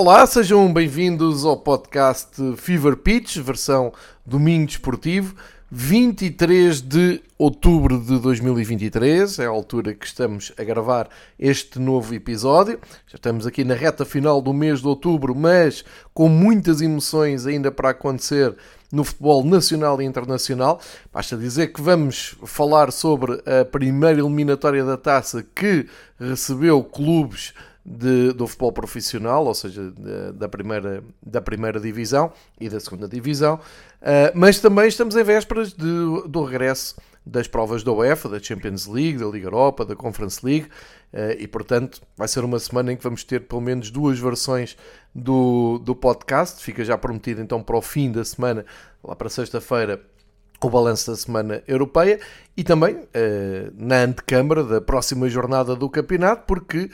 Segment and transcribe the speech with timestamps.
[0.00, 3.92] Olá, sejam bem-vindos ao podcast Fever Pitch, versão
[4.24, 5.36] domingo desportivo,
[5.70, 12.80] 23 de outubro de 2023, é a altura que estamos a gravar este novo episódio.
[13.06, 17.70] Já estamos aqui na reta final do mês de outubro, mas com muitas emoções ainda
[17.70, 18.56] para acontecer
[18.90, 20.80] no futebol nacional e internacional.
[21.12, 25.86] Basta dizer que vamos falar sobre a primeira eliminatória da taça que
[26.18, 27.52] recebeu clubes
[27.84, 33.08] de, do futebol profissional, ou seja, de, da, primeira, da primeira divisão e da segunda
[33.08, 38.38] divisão, uh, mas também estamos em vésperas de, do regresso das provas da UEFA, da
[38.38, 40.66] Champions League, da Liga Europa, da Conference League,
[41.12, 44.76] uh, e portanto vai ser uma semana em que vamos ter pelo menos duas versões
[45.14, 46.62] do, do podcast.
[46.62, 48.64] Fica já prometido então para o fim da semana,
[49.02, 50.00] lá para sexta-feira,
[50.66, 52.20] o balanço da semana europeia
[52.56, 56.90] e também uh, na antecâmara da próxima jornada do campeonato, porque uh,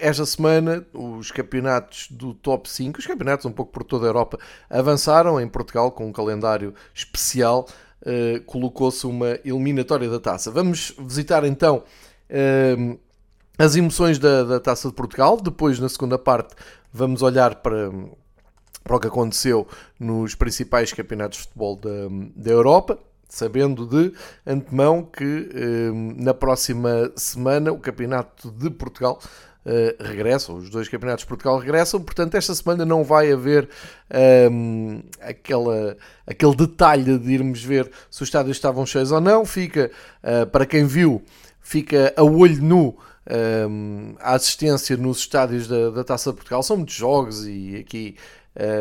[0.00, 4.38] esta semana os campeonatos do top 5, os campeonatos um pouco por toda a Europa,
[4.68, 7.68] avançaram em Portugal com um calendário especial.
[8.02, 10.50] Uh, colocou-se uma eliminatória da taça.
[10.50, 11.82] Vamos visitar então
[13.58, 15.40] as emoções da, da taça de Portugal.
[15.40, 16.54] Depois, na segunda parte,
[16.92, 17.90] vamos olhar para
[18.86, 19.66] para o que aconteceu
[19.98, 21.90] nos principais campeonatos de futebol da,
[22.36, 24.12] da Europa, sabendo de
[24.46, 29.20] antemão que eh, na próxima semana o Campeonato de Portugal
[29.64, 33.68] eh, regressa, os dois campeonatos de Portugal regressam, portanto esta semana não vai haver
[34.48, 39.90] um, aquela, aquele detalhe de irmos ver se os estádios estavam cheios ou não, fica,
[40.22, 41.20] uh, para quem viu,
[41.60, 42.96] fica a olho nu
[43.68, 48.14] um, a assistência nos estádios da, da Taça de Portugal, são muitos jogos e aqui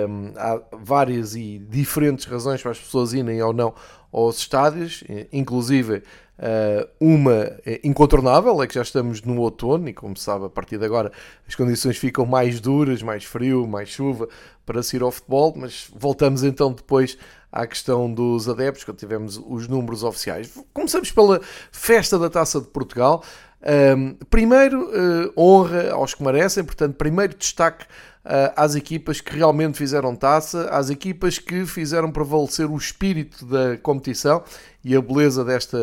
[0.09, 3.73] um, há várias e diferentes razões para as pessoas irem ou não
[4.11, 6.01] aos estádios, inclusive
[6.39, 7.51] uh, uma
[7.83, 11.11] incontornável é que já estamos no outono e, como sabe, a partir de agora
[11.47, 14.27] as condições ficam mais duras, mais frio, mais chuva
[14.65, 15.53] para se ir ao futebol.
[15.55, 17.17] Mas voltamos então depois
[17.51, 20.51] à questão dos adeptos, quando tivemos os números oficiais.
[20.73, 21.39] Começamos pela
[21.71, 23.23] festa da Taça de Portugal.
[23.63, 27.85] Um, primeiro, uh, honra aos que merecem, portanto, primeiro destaque
[28.25, 33.77] uh, às equipas que realmente fizeram taça, às equipas que fizeram prevalecer o espírito da
[33.77, 34.43] competição
[34.83, 35.77] e a beleza desta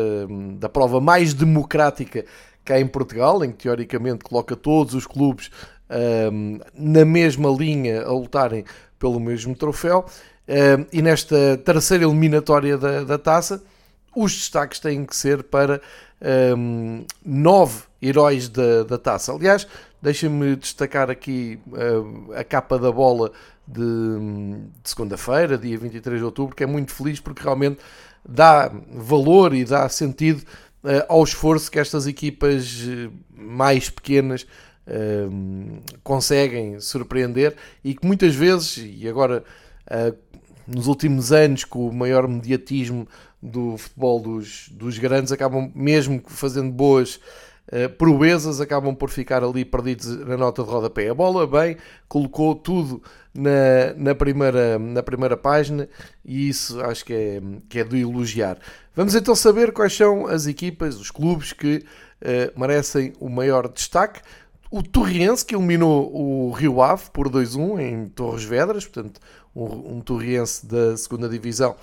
[0.57, 2.25] da prova mais democrática
[2.63, 5.51] cá em Portugal, em que teoricamente coloca todos os clubes
[6.31, 8.63] um, na mesma linha a lutarem
[8.97, 10.05] pelo mesmo troféu.
[10.47, 13.61] Um, e nesta terceira eliminatória da, da taça,
[14.15, 15.81] os destaques têm que ser para
[16.57, 19.33] um, nove heróis da, da taça.
[19.33, 19.67] Aliás,
[20.01, 23.31] deixem-me destacar aqui uh, a capa da bola
[23.67, 23.81] de,
[24.83, 27.79] de segunda-feira, dia 23 de outubro, que é muito feliz porque realmente
[28.27, 30.39] dá valor e dá sentido
[30.83, 34.43] uh, ao esforço que estas equipas eh, mais pequenas
[34.87, 39.43] uh, conseguem surpreender e que muitas vezes, e agora
[40.65, 43.05] nos últimos anos, com o maior mediatismo
[43.43, 47.19] do futebol dos, dos grandes acabam mesmo fazendo boas
[47.67, 51.09] uh, proezas, acabam por ficar ali perdidos na nota de rodapé.
[51.09, 51.75] A bola, bem,
[52.07, 55.89] colocou tudo na, na, primeira, na primeira página
[56.23, 58.57] e isso acho que é, que é de elogiar.
[58.95, 61.83] Vamos então saber quais são as equipas, os clubes que
[62.21, 64.21] uh, merecem o maior destaque.
[64.71, 69.19] O Torriense, que eliminou o Rio Ave por 2-1 em Torres Vedras, portanto,
[69.53, 71.75] um, um Torriense da segunda Divisão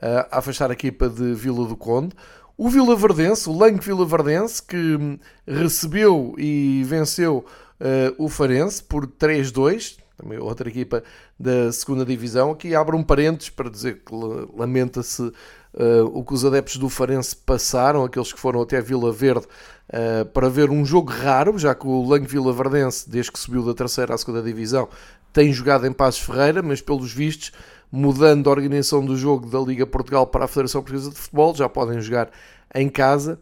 [0.00, 2.14] a afastar a equipa de Vila do Conde.
[2.58, 7.44] O Vila Verdense, o Lanque Vila Verdense, que hum, recebeu e venceu
[7.80, 11.02] uh, o Farense por 3-2, também outra equipa
[11.38, 12.52] da segunda divisão.
[12.52, 14.14] Aqui abre um parênteses para dizer que
[14.56, 19.46] lamenta-se uh, o que os adeptos do Farense passaram, aqueles que foram até Vila Verde
[19.90, 23.62] uh, para ver um jogo raro, já que o Langue Vila Verdense, desde que subiu
[23.62, 24.88] da terceira à segunda divisão,
[25.30, 27.52] tem jogado em Passos Ferreira, mas pelos vistos
[27.90, 31.68] mudando a organização do jogo da Liga Portugal para a Federação Portuguesa de Futebol, já
[31.68, 32.30] podem jogar
[32.74, 33.38] em casa.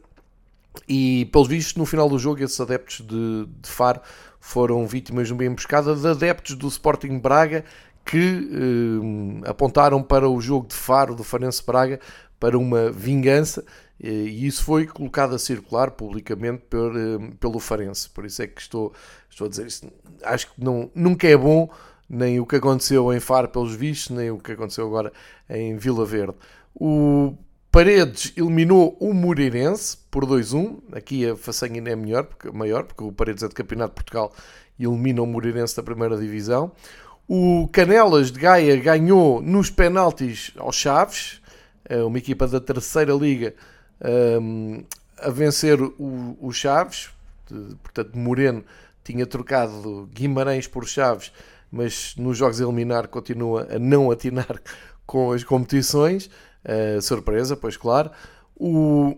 [0.88, 4.00] E, pelos vistos, no final do jogo, esses adeptos de, de Faro
[4.40, 7.64] foram vítimas de uma emboscada de adeptos do Sporting Braga
[8.04, 11.98] que eh, apontaram para o jogo de Faro, do Farense Braga,
[12.38, 13.64] para uma vingança.
[13.98, 18.10] E isso foi colocado a circular publicamente eh, pelo Farense.
[18.10, 18.92] Por isso é que estou,
[19.30, 19.90] estou a dizer isso.
[20.22, 21.70] Acho que não, nunca é bom
[22.08, 25.12] nem o que aconteceu em Faro pelos vistos, nem o que aconteceu agora
[25.48, 26.34] em Vila Verde.
[26.74, 27.34] O
[27.70, 30.78] Paredes eliminou o Moreirense por 2-1.
[30.92, 33.94] Aqui a façanha ainda é melhor, porque, maior, porque o Paredes é de Campeonato de
[33.96, 34.32] Portugal
[34.78, 36.72] e elimina o Moreirense da primeira divisão.
[37.26, 41.40] O Canelas de Gaia ganhou nos penaltis aos Chaves,
[41.84, 43.54] é uma equipa da terceira liga
[44.40, 44.84] um,
[45.18, 47.10] a vencer o Chaves.
[47.82, 48.64] Portanto, Moreno
[49.02, 51.32] tinha trocado Guimarães por Chaves
[51.74, 54.62] mas nos jogos a eliminar continua a não atinar
[55.04, 56.30] com as competições.
[56.64, 58.10] Uh, surpresa, pois claro.
[58.56, 59.16] O,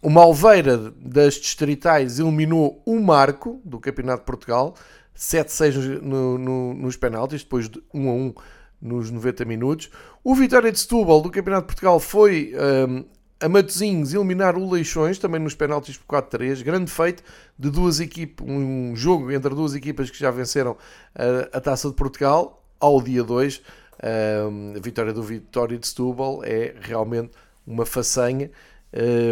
[0.00, 4.74] o Malveira das Distritais eliminou o Marco do Campeonato de Portugal,
[5.16, 8.34] 7-6 no, no, nos penaltis, depois de 1 a 1
[8.80, 9.90] nos 90 minutos.
[10.22, 12.54] O Vitória de Setúbal do Campeonato de Portugal foi
[12.88, 13.04] um,
[13.42, 16.62] a eliminar o Leixões, também nos penaltis por 4-3.
[16.62, 17.22] Grande feito
[17.58, 20.76] de duas equipas, um jogo entre duas equipas que já venceram
[21.14, 23.62] a, a Taça de Portugal ao dia 2.
[24.02, 27.30] Um, a vitória do Vitória de Setúbal é realmente
[27.66, 28.50] uma façanha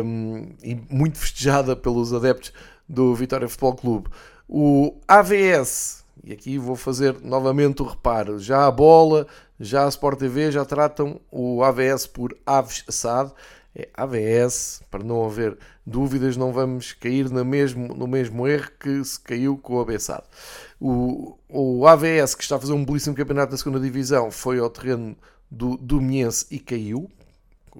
[0.04, 2.52] um, e muito festejada pelos adeptos
[2.88, 4.08] do Vitória Futebol Clube.
[4.48, 9.26] O AVS, e aqui vou fazer novamente o reparo, já a bola,
[9.58, 13.32] já a Sport TV já tratam o AVS por Aves Assad.
[13.74, 15.56] É AVS, para não haver
[15.86, 20.24] dúvidas, não vamos cair no mesmo, no mesmo erro que se caiu com o Abessado.
[20.80, 24.68] O, o AVS, que está a fazer um belíssimo campeonato da segunda Divisão, foi ao
[24.68, 25.16] terreno
[25.50, 27.08] do Domiense e caiu.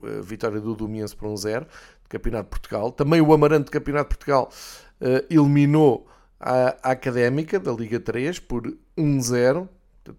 [0.03, 2.93] A vitória do Domiense por um zero, do Campeonato de Portugal.
[2.93, 4.51] Também o Amarante do Campeonato de Portugal
[5.01, 6.07] uh, eliminou
[6.39, 9.69] a, a Académica da Liga 3 por 1-0.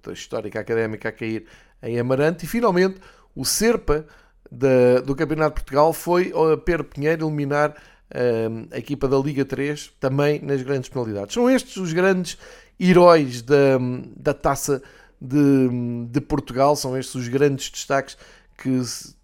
[0.07, 1.45] A histórica Académica a cair
[1.81, 2.45] em Amarante.
[2.45, 2.99] E finalmente
[3.33, 4.05] o Serpa
[4.51, 9.93] do Campeonato de Portugal foi a Pedro Pinheiro eliminar uh, a equipa da Liga 3
[9.99, 11.33] também nas grandes penalidades.
[11.33, 12.37] São estes os grandes
[12.79, 13.77] heróis da,
[14.17, 14.81] da taça
[15.19, 18.17] de, de Portugal, são estes os grandes destaques
[18.57, 18.81] que,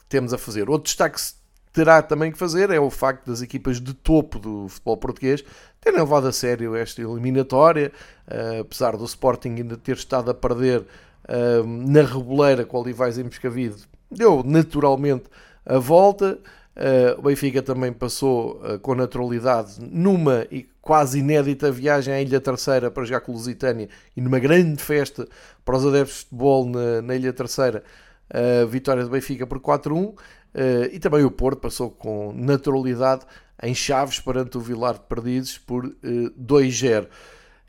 [0.07, 0.69] temos a fazer.
[0.69, 1.33] Outro destaque que
[1.73, 5.43] terá também que fazer é o facto das equipas de topo do futebol português
[5.81, 7.91] terem levado a sério esta eliminatória,
[8.27, 13.17] uh, apesar do Sporting ainda ter estado a perder uh, na reboleira com o Olivais
[13.17, 15.25] em Pescavide deu naturalmente
[15.65, 16.39] a volta.
[16.75, 20.45] Uh, o Benfica também passou uh, com naturalidade numa
[20.79, 25.27] quase inédita viagem à Ilha Terceira para jogar com Lusitânia e numa grande festa
[25.65, 27.83] para os adeptos de futebol na, na Ilha Terceira,
[28.31, 30.13] a uh, vitória do Benfica por 4-1.
[30.53, 33.25] Eh, e também o Porto passou com naturalidade
[33.61, 37.07] em Chaves perante o Vilar de Perdidos por 2-0.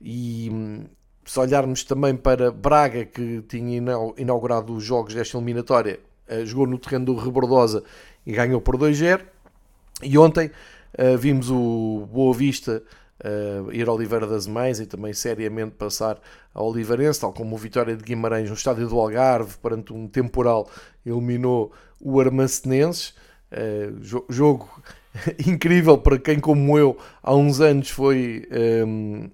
[0.01, 0.85] E hum,
[1.25, 3.83] se olharmos também para Braga, que tinha
[4.17, 6.08] inaugurado os jogos desta eliminatória, eh,
[6.45, 7.83] jogou no terreno do Rebordosa
[8.27, 9.21] e ganhou por 2-0.
[10.03, 10.51] E ontem
[10.99, 12.83] uh, vimos o Boa Vista
[13.25, 16.21] uh, ir ao Oliveira das Mães e também seriamente passar
[16.55, 20.71] ao Oliveirense, tal como o Vitória de Guimarães no estádio do Algarve, perante um temporal,
[21.05, 23.15] eliminou o Armacenenses.
[23.51, 24.69] Uh, jogo
[25.47, 28.47] incrível para quem, como eu, há uns anos foi
[28.87, 29.31] um,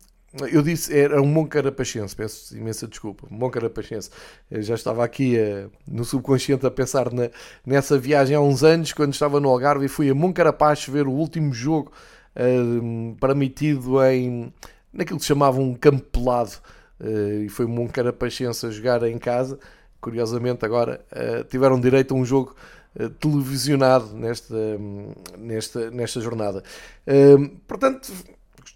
[0.51, 4.11] eu disse, era um bom carapachense, peço imensa desculpa, um bom carapachense.
[4.51, 7.31] Eu já estava aqui uh, no subconsciente a pensar na,
[7.65, 11.13] nessa viagem há uns anos, quando estava no Algarve e fui a Moncarapaz ver o
[11.13, 11.93] último jogo
[12.35, 14.53] uh, permitido em,
[14.93, 16.53] naquilo que se chamava um campo pelado.
[17.01, 19.59] Uh, e foi um Moncarapachense a jogar em casa.
[20.01, 22.57] Curiosamente, agora uh, tiveram direito a um jogo
[23.19, 24.55] televisionado nesta,
[25.37, 26.63] nesta, nesta jornada.
[27.67, 28.13] portanto,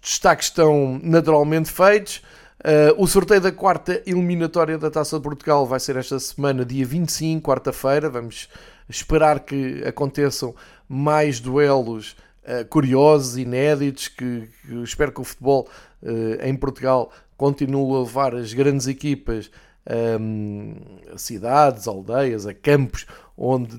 [0.01, 2.21] destaques estão naturalmente feitos.
[2.59, 6.85] Uh, o sorteio da quarta eliminatória da Taça de Portugal vai ser esta semana, dia
[6.85, 8.09] 25, quarta-feira.
[8.09, 8.49] Vamos
[8.89, 10.53] esperar que aconteçam
[10.87, 15.69] mais duelos uh, curiosos, inéditos, que, que, espero que o futebol
[16.03, 19.49] uh, em Portugal continue a levar as grandes equipas
[19.85, 23.05] a cidades, aldeias, a campos
[23.37, 23.77] onde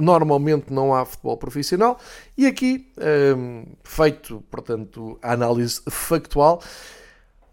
[0.00, 1.98] normalmente não há futebol profissional.
[2.36, 2.92] E aqui,
[3.84, 6.60] feito, portanto, a análise factual,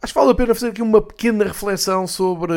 [0.01, 2.53] acho que vale a pena fazer aqui uma pequena reflexão sobre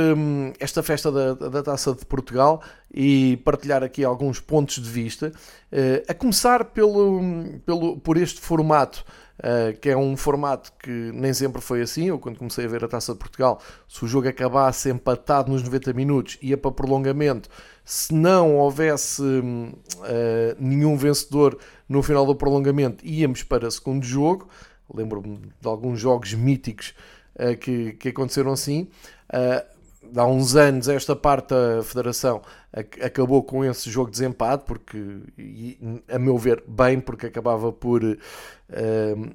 [0.58, 2.62] esta festa da, da Taça de Portugal
[2.92, 5.30] e partilhar aqui alguns pontos de vista,
[5.72, 7.20] uh, a começar pelo,
[7.64, 9.04] pelo, por este formato
[9.40, 12.08] Uh, que é um formato que nem sempre foi assim.
[12.08, 15.62] Eu, quando comecei a ver a Taça de Portugal, se o jogo acabasse empatado nos
[15.62, 17.48] 90 minutos, ia para prolongamento.
[17.82, 24.46] Se não houvesse uh, nenhum vencedor no final do prolongamento, íamos para segundo jogo.
[24.92, 26.94] Lembro-me de alguns jogos míticos
[27.36, 28.88] uh, que, que aconteceram assim
[30.16, 32.42] há uns anos esta parte da federação
[33.02, 34.98] acabou com esse jogo de desempate, porque,
[36.08, 38.16] a meu ver, bem, porque acabava por uh,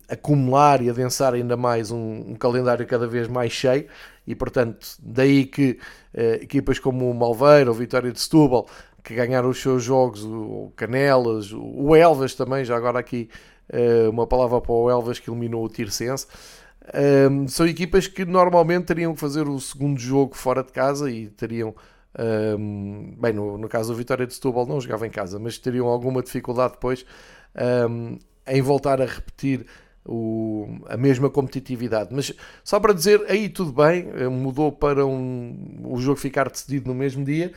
[0.09, 3.87] acumular e adensar ainda mais um, um, calendário cada vez mais cheio,
[4.25, 5.77] e portanto, daí que
[6.13, 8.67] uh, equipas como o Malveira, o Vitória de Setúbal,
[9.03, 13.29] que ganharam os seus jogos, o Canelas, o Elvas também, já agora aqui
[13.69, 16.25] uh, uma palavra para o Elvas que eliminou o Tirsense,
[17.31, 21.27] um, são equipas que normalmente teriam que fazer o segundo jogo fora de casa e
[21.27, 21.73] teriam,
[22.59, 25.87] um, bem, no, no caso do Vitória de Setúbal não jogava em casa, mas teriam
[25.87, 27.05] alguma dificuldade depois
[27.89, 29.65] um, em voltar a repetir
[30.05, 32.09] o, a mesma competitividade.
[32.13, 32.31] Mas
[32.63, 36.93] só para dizer, aí tudo bem, eh, mudou para um, o jogo ficar decidido no
[36.93, 37.51] mesmo dia.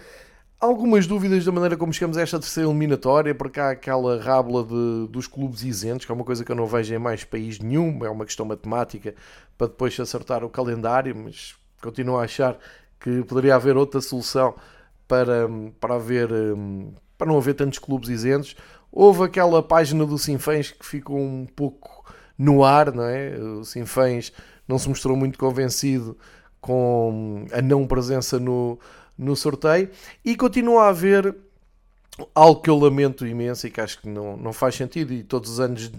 [0.60, 5.06] Algumas dúvidas da maneira como chegamos a esta terceira eliminatória, porque há aquela rábula de,
[5.08, 8.04] dos clubes isentos, que é uma coisa que eu não vejo em mais país nenhum,
[8.04, 9.14] é uma questão matemática
[9.56, 12.58] para depois acertar o calendário, mas continuo a achar
[12.98, 14.56] que poderia haver outra solução
[15.06, 15.48] para,
[15.78, 18.56] para, haver, hum, para não haver tantos clubes isentos.
[18.90, 22.04] Houve aquela página do Sinfãs que ficou um pouco
[22.36, 23.30] no ar, não é?
[23.38, 24.32] O Sinfãs
[24.66, 26.18] não se mostrou muito convencido
[26.60, 28.76] com a não presença no,
[29.18, 29.90] no sorteio
[30.24, 31.34] e continua a haver
[32.34, 35.50] algo que eu lamento imenso e que acho que não, não faz sentido e todos
[35.50, 35.90] os anos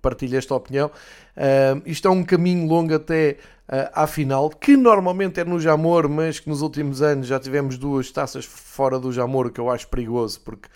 [0.00, 0.88] partilho esta opinião.
[1.36, 3.36] Uh, isto é um caminho longo até
[3.68, 7.78] uh, à final, que normalmente é no Jamor, mas que nos últimos anos já tivemos
[7.78, 10.68] duas taças fora do Jamor, o que eu acho perigoso, porque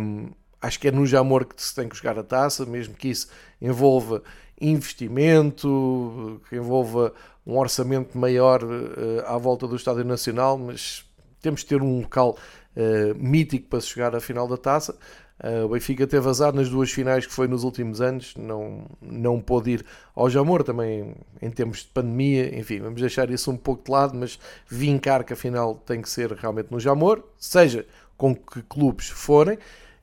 [0.00, 3.08] um, acho que é no Jamor que se tem que jogar a taça, mesmo que
[3.08, 3.28] isso
[3.60, 4.22] envolva
[4.60, 7.12] investimento, que envolva
[7.46, 11.04] um orçamento maior uh, à volta do Estádio Nacional, mas
[11.40, 12.36] temos de ter um local
[12.76, 14.96] uh, mítico para se jogar a final da taça.
[15.38, 19.38] Uh, o Benfica teve azar nas duas finais que foi nos últimos anos, não, não
[19.38, 23.84] pôde ir ao Jamor, também em tempos de pandemia, enfim, vamos deixar isso um pouco
[23.84, 27.86] de lado, mas vincar que a final tem que ser realmente no Jamor, seja
[28.16, 29.58] com que clubes forem,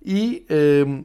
[0.05, 1.03] e uh,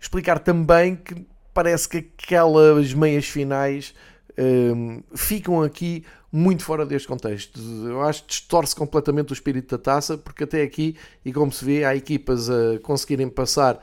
[0.00, 3.94] explicar também que parece que aquelas meias finais
[4.38, 7.60] uh, ficam aqui muito fora deste contexto.
[7.60, 11.64] Eu acho que distorce completamente o espírito da taça, porque até aqui, e como se
[11.64, 13.78] vê, há equipas a conseguirem passar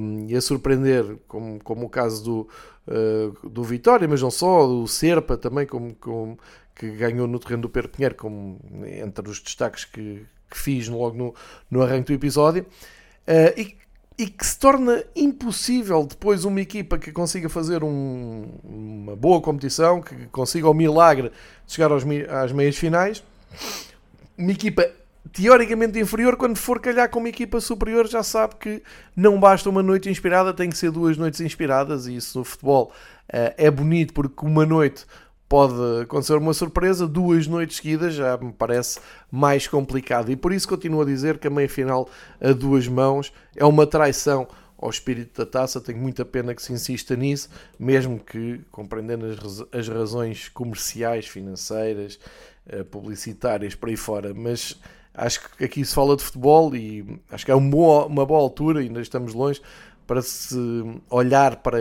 [0.00, 2.48] um, e a surpreender, como, como o caso do,
[2.88, 6.38] uh, do Vitória, mas não só, do Serpa também, como, como,
[6.74, 11.16] que ganhou no terreno do Pedro Pinheiro, como entre os destaques que, que fiz logo
[11.16, 11.34] no,
[11.70, 12.66] no arranque do episódio.
[13.28, 13.76] Uh, e
[14.20, 20.02] e que se torna impossível depois uma equipa que consiga fazer um, uma boa competição,
[20.02, 21.32] que consiga o milagre
[21.66, 23.24] de chegar aos, às meias finais,
[24.36, 24.86] uma equipa
[25.32, 28.82] teoricamente inferior, quando for calhar com uma equipa superior, já sabe que
[29.16, 32.92] não basta uma noite inspirada, tem que ser duas noites inspiradas, e isso no futebol
[33.32, 35.06] uh, é bonito porque uma noite
[35.50, 40.30] pode acontecer uma surpresa, duas noites seguidas já me parece mais complicado.
[40.30, 42.08] E por isso continuo a dizer que a meia-final
[42.40, 44.46] a duas mãos é uma traição
[44.78, 45.80] ao espírito da taça.
[45.80, 49.26] Tenho muita pena que se insista nisso, mesmo que, compreendendo
[49.72, 52.20] as, razões comerciais, financeiras,
[52.68, 54.32] eh, publicitárias, por aí fora.
[54.32, 54.80] Mas
[55.12, 59.00] acho que aqui se fala de futebol e acho que é uma boa, altura, ainda
[59.00, 59.60] estamos longe,
[60.06, 60.56] para se
[61.10, 61.78] olhar para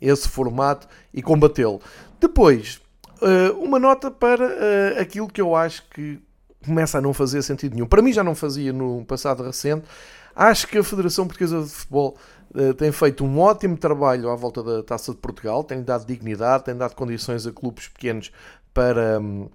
[0.00, 1.80] esse formato e combatê-lo.
[2.20, 2.80] Depois,
[3.20, 6.20] Uh, uma nota para uh, aquilo que eu acho que
[6.64, 7.86] começa a não fazer sentido nenhum.
[7.86, 9.86] Para mim já não fazia no passado recente.
[10.34, 12.16] Acho que a Federação Portuguesa de Futebol
[12.54, 16.64] uh, tem feito um ótimo trabalho à volta da Taça de Portugal, tem dado dignidade,
[16.64, 18.30] tem dado condições a clubes pequenos
[18.72, 19.20] para.
[19.20, 19.48] Um,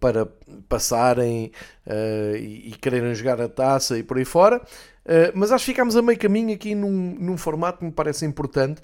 [0.00, 0.26] para
[0.66, 1.52] passarem
[2.38, 4.62] e, e quererem jogar a taça e por aí fora,
[5.34, 8.80] mas acho que ficámos a meio caminho aqui num, num formato que me parece importante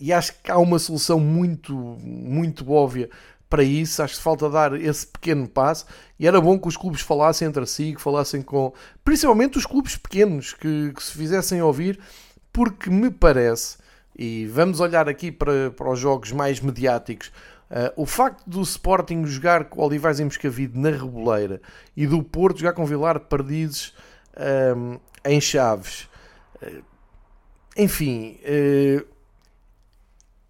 [0.00, 3.10] e acho que há uma solução muito, muito óbvia
[3.48, 4.02] para isso.
[4.02, 5.86] Acho que falta dar esse pequeno passo.
[6.18, 8.72] E era bom que os clubes falassem entre si, que falassem com.
[9.04, 11.98] Principalmente os clubes pequenos, que, que se fizessem ouvir,
[12.52, 13.78] porque me parece,
[14.16, 17.32] e vamos olhar aqui para, para os jogos mais mediáticos.
[17.70, 21.60] Uh, o facto do Sporting jogar com o Olivais em Moscavide na Reboleira
[21.94, 23.92] e do Porto jogar com Vilar Perdizes
[24.32, 26.08] uh, em Chaves,
[26.62, 26.82] uh,
[27.76, 28.40] enfim,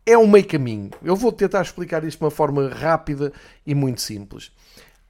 [0.08, 0.90] é um meio caminho.
[1.02, 3.30] Eu vou tentar explicar isto de uma forma rápida
[3.66, 4.50] e muito simples.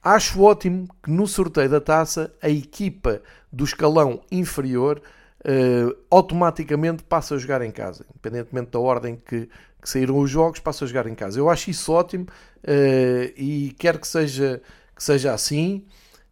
[0.03, 5.01] Acho ótimo que no sorteio da taça a equipa do escalão inferior
[5.39, 9.49] uh, automaticamente passa a jogar em casa, independentemente da ordem que,
[9.81, 11.39] que, saíram os jogos, passa a jogar em casa.
[11.39, 14.61] Eu acho isso ótimo uh, e quero que seja,
[14.93, 15.85] que seja assim.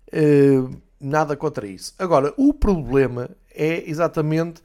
[0.07, 0.69] Uh,
[0.99, 1.93] nada contra isso.
[1.97, 4.61] Agora, o problema é exatamente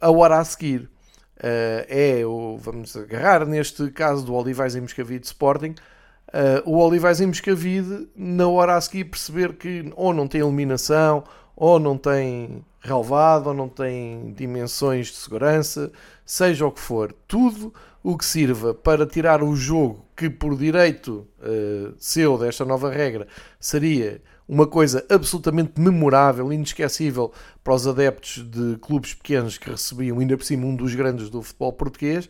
[0.00, 0.90] a hora a seguir.
[1.38, 5.74] Uh, é o, vamos agarrar neste caso do Olivais em Moscavide Sporting,
[6.28, 11.22] uh, o Olivais em Moscavide, na hora a seguir, perceber que ou não tem eliminação,
[11.54, 15.92] ou não tem relevado, ou não tem dimensões de segurança,
[16.26, 21.26] seja o que for, tudo o que sirva para tirar o jogo que, por direito
[21.38, 23.28] uh, seu desta nova regra,
[23.60, 27.30] seria uma coisa absolutamente memorável, inesquecível
[27.62, 31.42] para os adeptos de clubes pequenos que recebiam, ainda por cima, um dos grandes do
[31.42, 32.28] futebol português,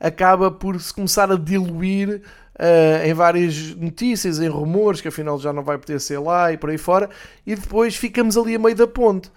[0.00, 2.22] acaba por se começar a diluir
[2.58, 6.56] uh, em várias notícias, em rumores, que afinal já não vai poder ser lá e
[6.56, 7.10] por aí fora,
[7.46, 9.30] e depois ficamos ali a meio da ponte.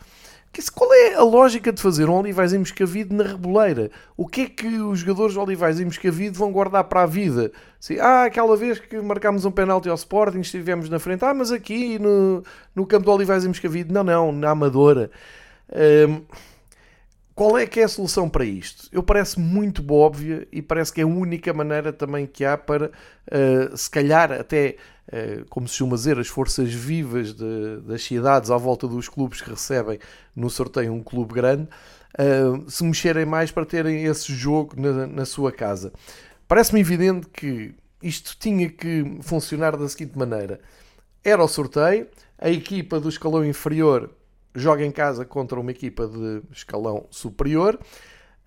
[0.73, 3.89] Qual é a lógica de fazer um Olivais em Moscavide na Reboleira?
[4.17, 7.53] O que é que os jogadores de Olivais em Moscavide vão guardar para a vida?
[7.79, 11.23] Assim, ah, aquela vez que marcámos um penalti ao Sporting, estivemos na frente.
[11.23, 12.43] Ah, mas aqui no,
[12.75, 13.93] no campo de Olivais em Moscavide.
[13.93, 15.09] Não, não, na Amadora.
[15.71, 16.21] Um,
[17.41, 18.87] qual é que é a solução para isto?
[18.91, 22.91] Eu parece muito óbvia e parece que é a única maneira também que há para,
[22.91, 24.75] uh, se calhar, até
[25.11, 29.41] eh, como se chama dizer, as forças vivas de, das cidades à volta dos clubes
[29.41, 29.97] que recebem
[30.35, 35.25] no sorteio um clube grande, uh, se mexerem mais para terem esse jogo na, na
[35.25, 35.91] sua casa.
[36.47, 40.59] Parece-me evidente que isto tinha que funcionar da seguinte maneira:
[41.23, 42.05] era o sorteio,
[42.37, 44.11] a equipa do escalão inferior
[44.55, 47.79] joga em casa contra uma equipa de escalão superior.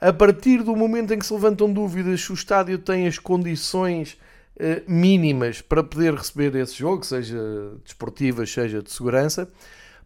[0.00, 4.18] A partir do momento em que se levantam dúvidas se o estádio tem as condições
[4.58, 7.38] eh, mínimas para poder receber esse jogo, seja
[7.84, 9.49] desportivas, seja de segurança,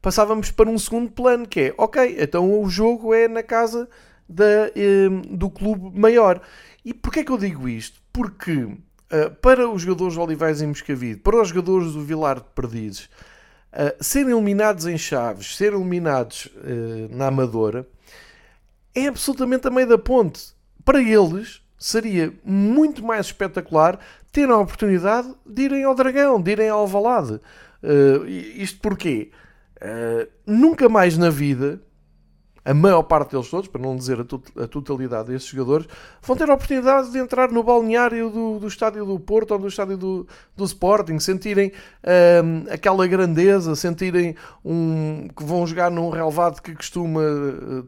[0.00, 3.88] passávamos para um segundo plano, que é, ok, então o jogo é na casa
[4.28, 6.40] da, eh, do clube maior.
[6.84, 8.00] E porquê é que eu digo isto?
[8.12, 8.78] Porque uh,
[9.42, 13.10] para os jogadores de Olivais em Moscavide, para os jogadores do Vilar de Perdizes,
[14.00, 17.86] serem eliminados em Chaves, serem eliminados uh, na Amadora,
[18.94, 20.52] é absolutamente a meio da ponte.
[20.84, 23.98] Para eles, seria muito mais espetacular
[24.32, 27.40] ter a oportunidade de irem ao Dragão, de irem ao Alvalade.
[27.82, 29.30] Uh, isto porquê?
[29.76, 31.80] Uh, nunca mais na vida,
[32.68, 35.88] a maior parte deles todos, para não dizer a, totalidade desses jogadores,
[36.20, 39.68] vão ter a oportunidade de entrar no balneário do, do estádio do Porto ou do
[39.68, 46.60] estádio do, do Sporting, sentirem uh, aquela grandeza, sentirem um, que vão jogar num relevado
[46.60, 47.22] que costuma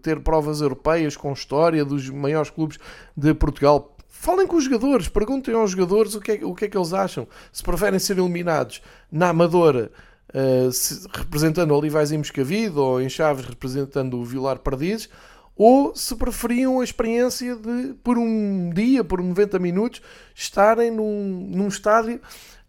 [0.02, 2.78] ter provas europeias com história dos maiores clubes
[3.14, 3.94] de Portugal.
[4.08, 6.94] Falem com os jogadores, perguntem aos jogadores o que é, o que, é que eles
[6.94, 7.28] acham.
[7.52, 8.80] Se preferem ser eliminados
[9.12, 9.90] na Amadora,
[10.34, 15.08] uh, se, representando Olivais e Moscavide, ou em Chaves, representando o Vilar Perdizes,
[15.56, 20.00] ou se preferiam a experiência de, por um dia, por 90 minutos,
[20.34, 22.20] estarem num, num estádio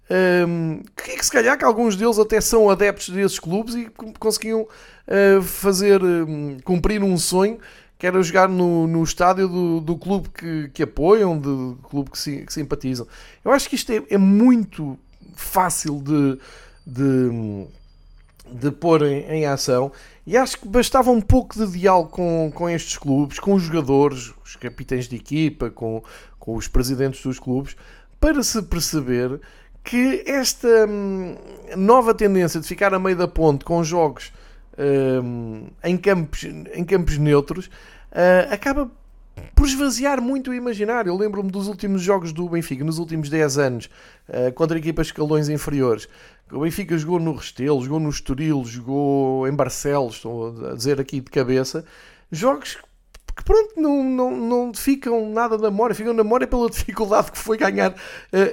[0.09, 3.89] um, ehm, que, que se calhar que alguns deles até são adeptos desses clubes e
[4.19, 7.59] conseguiam uh, fazer um, cumprir um sonho
[7.97, 12.17] que era jogar no, no estádio do, do clube que, que apoiam, do clube que,
[12.17, 13.07] si, que simpatizam.
[13.45, 14.97] Eu acho que isto é, é muito
[15.35, 16.39] fácil de,
[16.85, 17.67] de,
[18.51, 19.91] de pôr em, em, ação
[20.25, 24.33] e acho que bastava um pouco de diálogo com, com estes clubes, com os jogadores,
[24.43, 26.03] os capitães de equipa, com,
[26.39, 27.75] com os presidentes dos clubes,
[28.19, 29.39] para se perceber
[29.83, 31.35] que esta hum,
[31.75, 34.31] nova tendência de ficar a meio da ponte com jogos
[35.23, 38.89] hum, em, campos, em campos neutros uh, acaba
[39.55, 41.09] por esvaziar muito o imaginário.
[41.09, 43.89] Eu lembro-me dos últimos jogos do Benfica, nos últimos 10 anos,
[44.29, 46.07] uh, contra equipas escalões inferiores.
[46.51, 51.21] O Benfica jogou no Restelo, jogou no Estoril, jogou em Barcelos, estou a dizer aqui
[51.21, 51.85] de cabeça.
[52.31, 52.77] Jogos
[53.35, 57.37] que pronto, não, não, não ficam nada na memória, ficam na memória pela dificuldade que
[57.37, 57.95] foi ganhar uh,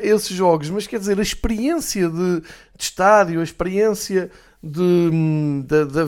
[0.03, 0.71] esses jogos.
[0.71, 2.45] Mas quer dizer, a experiência de, de
[2.79, 4.31] estádio, a experiência
[4.63, 6.05] de, hum, da, da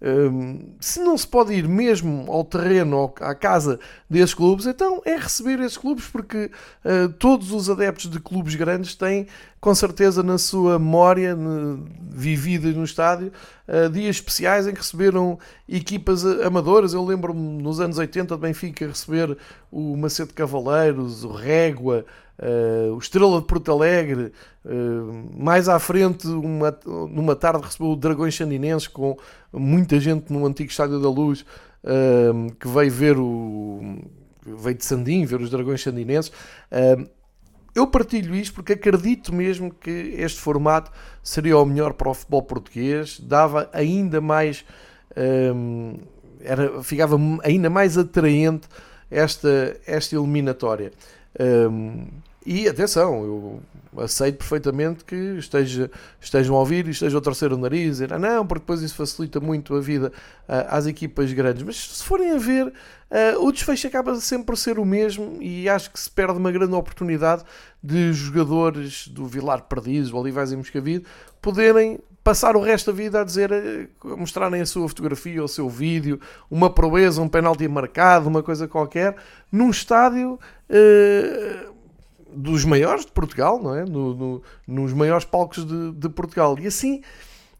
[0.00, 5.00] viagem, se não se pode ir mesmo ao terreno, ou à casa desses clubes, então
[5.04, 6.50] é receber esses clubes, porque
[6.84, 9.26] uh, todos os adeptos de clubes grandes têm,
[9.60, 11.36] com certeza, na sua memória,
[12.10, 13.32] vivida no estádio,
[13.66, 16.92] uh, dias especiais em que receberam equipas amadoras.
[16.92, 19.36] Eu lembro-me nos anos 80 de Benfica receber
[19.70, 22.04] o Macedo Cavaleiros, o Régua.
[22.38, 24.30] Uh, o Estrela de Porto Alegre,
[24.64, 29.16] uh, mais à frente, uma, numa tarde, recebeu o Dragões Xandinenses com
[29.52, 31.40] muita gente no antigo Estádio da Luz
[31.82, 33.98] uh, que veio ver o.
[34.44, 36.30] veio de Sandim ver os Dragões Xandinenses.
[37.74, 40.90] eu partilho isto porque acredito mesmo que este formato
[41.22, 44.62] seria o melhor para o futebol português, dava ainda mais.
[46.40, 48.68] era, ficava ainda mais atraente
[49.10, 50.92] esta, esta eliminatória.
[51.38, 52.06] Um,
[52.46, 53.60] e atenção, eu
[54.02, 58.18] aceito perfeitamente que esteja, estejam a ouvir e estejam a torcer o nariz, dizer, ah,
[58.18, 60.12] não, porque depois isso facilita muito a vida
[60.48, 61.64] uh, às equipas grandes.
[61.64, 65.68] Mas se forem a ver, uh, o desfecho acaba sempre por ser o mesmo e
[65.68, 67.42] acho que se perde uma grande oportunidade
[67.82, 71.04] de jogadores do Vilar Perdidos, Olivais e Moscavide,
[71.42, 75.68] poderem passar o resto da vida a dizer, a mostrarem a sua fotografia, o seu
[75.68, 79.16] vídeo, uma proeza, um penalti marcado, uma coisa qualquer,
[79.50, 80.38] num estádio.
[80.68, 81.75] Uh,
[82.36, 83.84] dos maiores de Portugal, não é?
[83.84, 86.56] No, no, nos maiores palcos de, de, Portugal.
[86.58, 87.02] E assim,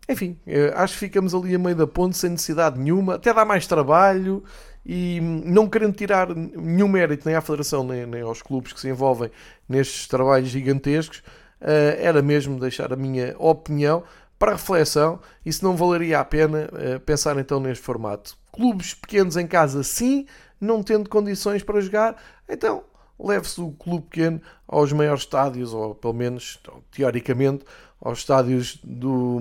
[0.08, 3.44] enfim, eh, acho que ficamos ali a meio da ponte sem necessidade nenhuma, até dá
[3.44, 4.44] mais trabalho
[4.84, 8.88] e não querendo tirar nenhum mérito nem à Federação nem, nem aos clubes que se
[8.88, 9.30] envolvem
[9.68, 11.18] nestes trabalhos gigantescos,
[11.60, 14.04] uh, era mesmo deixar a minha opinião
[14.38, 18.36] para reflexão e se não valeria a pena uh, pensar então neste formato.
[18.52, 20.26] Clubes pequenos em casa, sim,
[20.60, 22.16] não tendo condições para jogar,
[22.48, 22.84] então
[23.18, 27.64] leve-se o clube pequeno aos maiores estádios, ou pelo menos, teoricamente,
[28.00, 29.38] aos estádios do,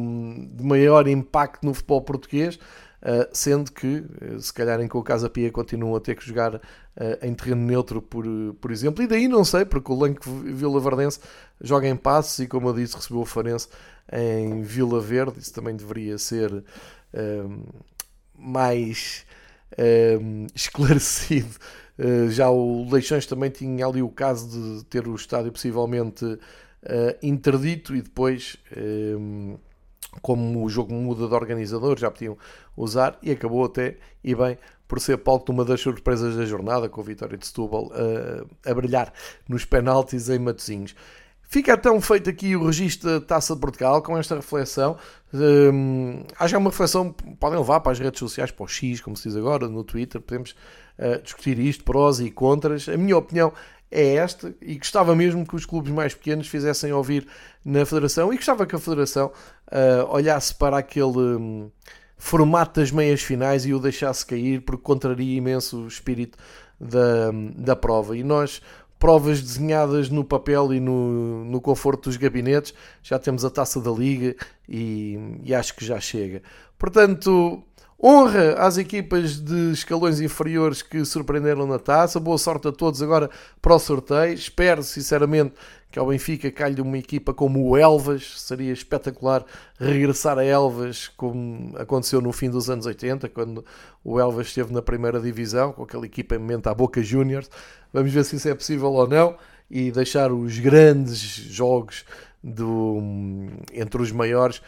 [0.54, 5.04] de maior impacto no futebol português, uh, sendo que, uh, se calhar em que o
[5.04, 6.62] Casa Pia continuam a ter que jogar uh,
[7.22, 8.26] em terreno neutro, por,
[8.60, 11.20] por exemplo, e daí não sei, porque o Lanque Vila Verdense
[11.62, 13.68] joga em Passos e, como eu disse, recebeu o Farense
[14.12, 16.64] em Vila Verde, isso também deveria ser
[18.38, 19.26] mais
[20.54, 21.56] esclarecido.
[22.30, 26.38] Já o Leixões também tinha ali o caso de ter o estádio possivelmente
[26.86, 29.16] uh, interdito e depois, eh,
[30.22, 32.38] como o jogo muda de organizador, já podiam
[32.76, 36.88] usar e acabou até, e bem, por ser palco de uma das surpresas da jornada,
[36.88, 39.12] com a vitória de Setúbal uh, a brilhar
[39.50, 40.96] nos penaltis em Matosinhos.
[41.48, 44.98] Fica então feito aqui o registro da Taça de Portugal com esta reflexão.
[45.34, 49.30] Um, acho uma reflexão podem levar para as redes sociais, para o X, como se
[49.30, 50.20] diz agora, no Twitter.
[50.22, 50.56] Podemos
[51.24, 52.88] discutir isto, prós e contras.
[52.88, 53.52] A minha opinião
[53.92, 57.28] é esta e gostava mesmo que os clubes mais pequenos fizessem ouvir
[57.64, 59.32] na Federação e gostava que a Federação
[59.72, 61.72] uh, olhasse para aquele um,
[62.18, 66.38] formato das meias finais e o deixasse cair porque contraria imenso o espírito
[66.80, 68.18] da, da prova.
[68.18, 68.62] E nós,
[69.00, 73.92] provas desenhadas no papel e no, no conforto dos gabinetes, já temos a taça da
[73.92, 74.36] Liga
[74.68, 76.42] e, e acho que já chega.
[76.78, 77.64] Portanto,
[78.04, 82.20] Honra às equipas de escalões inferiores que surpreenderam na taça.
[82.20, 83.30] Boa sorte a todos agora
[83.62, 84.34] para o sorteio.
[84.34, 85.54] Espero, sinceramente,
[85.90, 88.42] que ao Benfica calhe uma equipa como o Elvas.
[88.42, 89.46] Seria espetacular
[89.80, 93.64] regressar a Elvas, como aconteceu no fim dos anos 80, quando
[94.04, 97.50] o Elvas esteve na primeira divisão, com aquela equipa em momento à Boca Juniors.
[97.94, 99.38] Vamos ver se isso é possível ou não.
[99.72, 102.06] E deixar os grandes jogos
[102.44, 103.02] do,
[103.74, 104.62] entre os maiores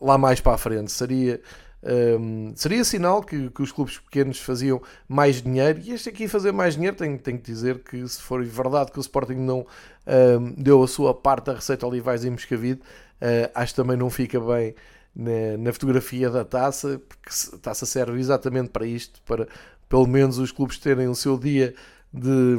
[0.00, 0.92] lá mais para a frente.
[0.92, 1.40] Seria
[1.84, 5.80] um, seria sinal que, que, os clubes pequenos faziam mais dinheiro?
[5.84, 8.98] E este aqui fazer mais dinheiro tenho, tenho que dizer que se for verdade que
[8.98, 9.66] o Sporting não
[10.06, 14.08] um, deu a sua parte da receita Olivais e Moscavide uh, acho que também não
[14.08, 14.74] fica bem
[15.14, 19.46] na, na, fotografia da taça porque a taça serve exatamente para isto para
[19.88, 21.74] pelo menos os clubes terem o seu dia
[22.12, 22.56] de,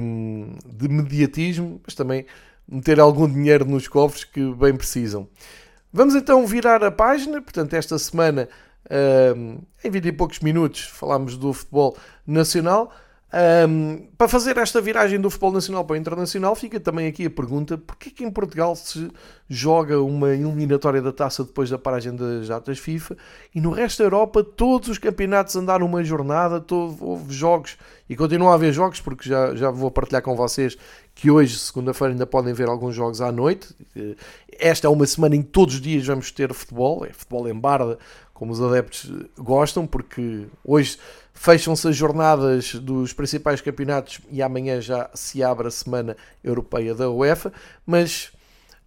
[0.71, 2.27] de mediatismo mas também
[2.67, 5.27] meter algum dinheiro nos cofres que bem precisam.
[5.93, 8.49] Vamos então virar a página, portanto esta semana
[9.35, 12.93] um, em 20 e poucos minutos falámos do futebol nacional.
[13.67, 17.29] Um, para fazer esta viragem do futebol nacional para o internacional, fica também aqui a
[17.29, 19.11] pergunta: porquê que em Portugal se
[19.49, 23.17] joga uma eliminatória da taça depois da paragem das datas FIFA
[23.53, 28.15] e no resto da Europa todos os campeonatos andaram uma jornada, todo, houve jogos e
[28.15, 30.77] continua a haver jogos, porque já, já vou partilhar com vocês
[31.13, 33.75] que hoje, segunda-feira, ainda podem ver alguns jogos à noite.
[34.51, 37.53] Esta é uma semana em que todos os dias vamos ter futebol, é futebol em
[37.53, 37.97] barda,
[38.35, 40.99] como os adeptos gostam, porque hoje
[41.33, 47.09] fecham-se as jornadas dos principais campeonatos e amanhã já se abre a Semana Europeia da
[47.09, 47.51] UEFA,
[47.85, 48.31] mas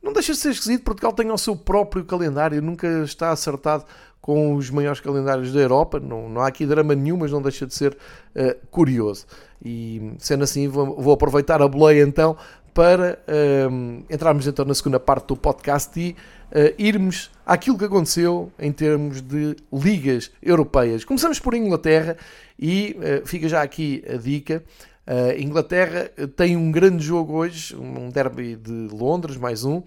[0.02, 3.84] não deixa de ser esquisito, Portugal tem o seu próprio calendário, nunca está acertado
[4.20, 7.66] com os maiores calendários da Europa, não, não há aqui drama nenhum, mas não deixa
[7.66, 9.26] de ser uh, curioso.
[9.64, 12.36] E sendo assim, vou, vou aproveitar a boleia então
[12.74, 16.14] para uh, entrarmos então na segunda parte do podcast e
[16.52, 21.04] uh, irmos àquilo que aconteceu em termos de ligas europeias.
[21.06, 22.16] Começamos por Inglaterra
[22.58, 24.62] e fica já aqui a dica.
[25.08, 29.82] Uh, Inglaterra tem um grande jogo hoje, um derby de Londres, mais um,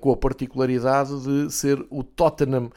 [0.00, 2.70] com a particularidade de ser o Tottenham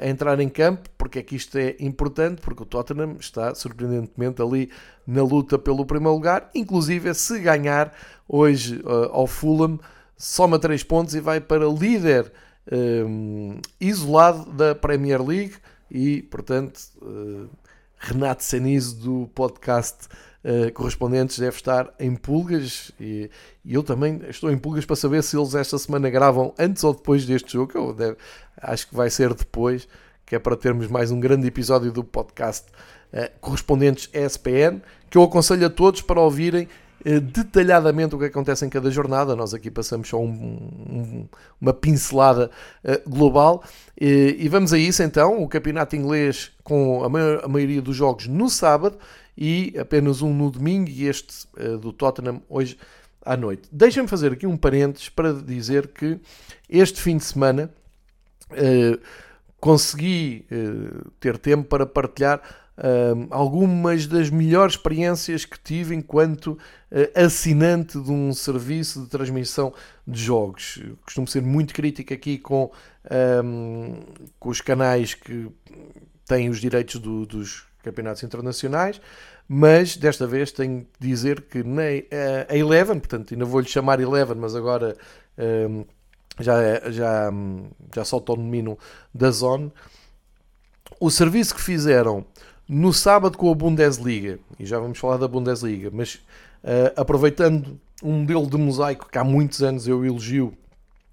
[0.00, 4.42] a entrar em campo, porque é que isto é importante, porque o Tottenham está surpreendentemente
[4.42, 4.70] ali
[5.06, 7.94] na luta pelo primeiro lugar, inclusive se ganhar
[8.28, 9.80] hoje uh, ao Fulham,
[10.16, 12.30] soma 3 pontos e vai para líder
[13.80, 15.54] isolado da Premier League.
[15.90, 17.48] E, portanto, uh,
[17.98, 20.08] Renato Senizo do podcast
[20.44, 23.30] uh, Correspondentes deve estar em pulgas e,
[23.64, 26.94] e, eu também estou em pulgas para saber se eles esta semana gravam antes ou
[26.94, 28.16] depois deste jogo, eu deve,
[28.60, 29.88] acho que vai ser depois,
[30.26, 32.66] que é para termos mais um grande episódio do podcast
[33.12, 36.68] uh, Correspondentes ESPN, que eu aconselho a todos para ouvirem
[37.04, 39.36] eh, detalhadamente o que acontece em cada jornada.
[39.36, 41.28] Nós aqui passamos só um, um,
[41.60, 42.50] uma pincelada
[42.84, 43.62] uh, global.
[44.00, 45.40] E, e, vamos a isso então.
[45.40, 48.98] O campeonato inglês com a, maior, a, maioria dos jogos no sábado
[49.40, 52.76] e apenas um no domingo e este uh, do Tottenham hoje
[53.24, 53.68] à noite.
[53.70, 56.18] Deixem-me fazer aqui um parênteses para dizer que
[56.68, 57.70] este fim de semana
[58.50, 59.00] uh,
[59.60, 60.46] consegui
[61.18, 62.40] ter tempo para partilhar
[62.78, 66.58] uh, algumas das melhores experiências que tive enquanto uh,
[67.24, 69.74] assinante de um serviço de transmissão
[70.06, 70.80] de jogos.
[71.04, 72.70] costumo ser muito crítico aqui com,
[73.44, 74.00] um,
[74.38, 75.48] com os canais que
[76.24, 79.00] têm os direitos do, dos campeonatos internacionais,
[79.48, 81.82] mas desta vez tenho que dizer que na,
[82.48, 84.96] a Eleven, portanto ainda vou-lhe chamar Eleven, mas agora
[85.38, 85.84] um,
[86.40, 87.32] já, já,
[87.94, 88.78] já solta o domínio
[89.14, 89.72] da Zone,
[91.00, 92.24] o serviço que fizeram
[92.68, 96.16] no sábado com a Bundesliga, e já vamos falar da Bundesliga, mas
[96.62, 100.52] uh, aproveitando um modelo de mosaico que há muitos anos eu elogio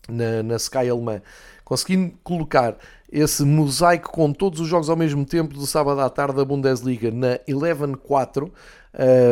[0.07, 1.21] na, na Sky alemã,
[1.63, 2.77] conseguindo colocar
[3.11, 7.11] esse mosaico com todos os jogos ao mesmo tempo do sábado à tarde da Bundesliga
[7.11, 8.51] na Eleven 4,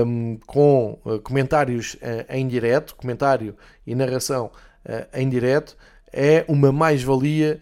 [0.05, 3.55] um, com uh, comentários uh, em direto, comentário
[3.85, 4.51] e narração
[4.85, 5.75] uh, em direto,
[6.11, 7.59] é uma mais-valia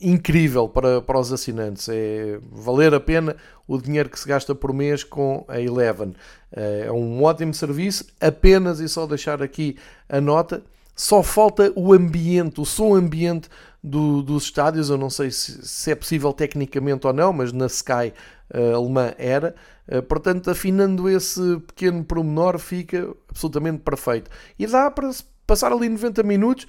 [0.00, 1.88] incrível para, para os assinantes.
[1.88, 6.14] É valer a pena o dinheiro que se gasta por mês com a Eleven.
[6.52, 9.76] É um ótimo serviço, apenas e só deixar aqui
[10.08, 10.62] a nota.
[11.00, 13.48] Só falta o ambiente, o som ambiente
[13.82, 14.90] do, dos estádios.
[14.90, 18.12] Eu não sei se, se, é possível tecnicamente ou não, mas na Sky
[18.52, 19.54] uh, alemã era.
[19.88, 24.30] Uh, portanto, afinando esse pequeno promenor, fica absolutamente perfeito.
[24.58, 25.10] E dá para
[25.46, 26.66] passar ali 90 minutos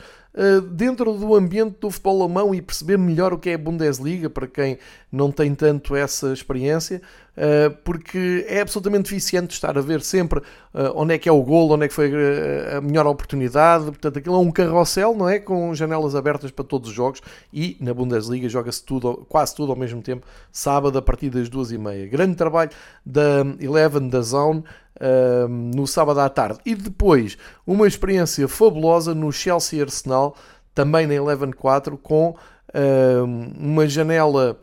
[0.72, 4.48] dentro do ambiente do futebol alemão e perceber melhor o que é a Bundesliga, para
[4.48, 4.78] quem
[5.12, 7.02] não tem tanto essa experiência,
[7.36, 11.44] uh, porque é absolutamente viciante estar a ver sempre uh, onde é que é o
[11.44, 12.10] gol, onde é que foi
[12.78, 13.86] a melhor oportunidade.
[13.86, 15.38] Portanto, aquilo é um carrossel, não é?
[15.38, 19.78] Com janelas abertas para todos os jogos e na Bundesliga joga-se tudo, quase tudo ao
[19.78, 22.08] mesmo tempo, sábado a partir das duas e meia.
[22.08, 22.72] Grande trabalho
[23.06, 24.64] da Eleven, da Zone,
[25.74, 26.60] no sábado à tarde.
[26.66, 30.21] E depois, uma experiência fabulosa no Chelsea Arsenal,
[30.74, 32.36] também na Eleven 4, com
[33.60, 34.58] uma janela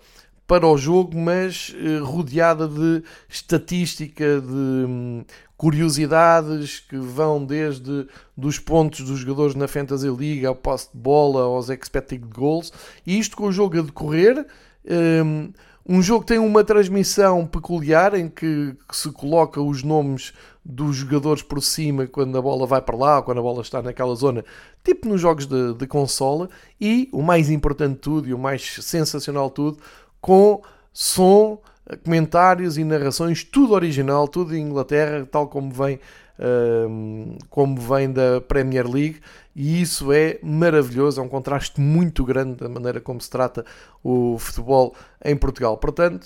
[0.49, 5.23] para o jogo, mas uh, rodeada de estatística, de um,
[5.59, 11.43] curiosidades que vão desde dos pontos dos jogadores na Fantasy League ao posse de bola,
[11.43, 12.73] aos expected goals,
[13.07, 14.47] e isto com o jogo a decorrer.
[14.91, 15.53] Um,
[15.87, 20.35] um jogo que tem uma transmissão peculiar em que, que, se coloca os nomes
[20.71, 23.81] dos jogadores por cima quando a bola vai para lá, ou quando a bola está
[23.81, 24.45] naquela zona,
[24.85, 28.75] tipo nos jogos de, de consola, e o mais importante de tudo e o mais
[28.83, 29.79] sensacional de tudo,
[30.21, 30.61] com
[30.93, 31.59] som,
[32.05, 35.99] comentários e narrações, tudo original, tudo em Inglaterra, tal como vem,
[36.39, 39.21] uh, como vem da Premier League
[39.57, 43.65] e isso é maravilhoso, é um contraste muito grande da maneira como se trata
[44.05, 45.79] o futebol em Portugal.
[45.79, 46.25] Portanto,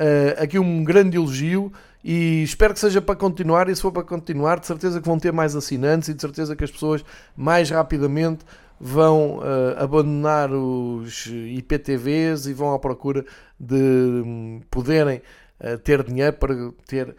[0.00, 1.70] uh, aqui um grande elogio
[2.04, 3.68] e espero que seja para continuar.
[3.68, 6.56] E se for para continuar, de certeza que vão ter mais assinantes e de certeza
[6.56, 7.04] que as pessoas
[7.36, 8.44] mais rapidamente
[8.80, 13.24] vão uh, abandonar os IPTVs e vão à procura
[13.58, 15.22] de um, poderem
[15.60, 16.54] uh, ter dinheiro para
[16.86, 17.16] ter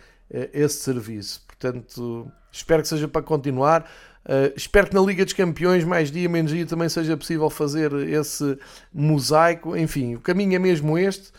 [0.51, 1.43] esse serviço.
[1.47, 3.87] Portanto, espero que seja para continuar.
[4.25, 7.93] Uh, espero que na Liga dos Campeões, mais dia, menos dia, também seja possível fazer
[7.93, 8.57] esse
[8.93, 9.75] mosaico.
[9.75, 11.33] Enfim, o caminho é mesmo este, uh,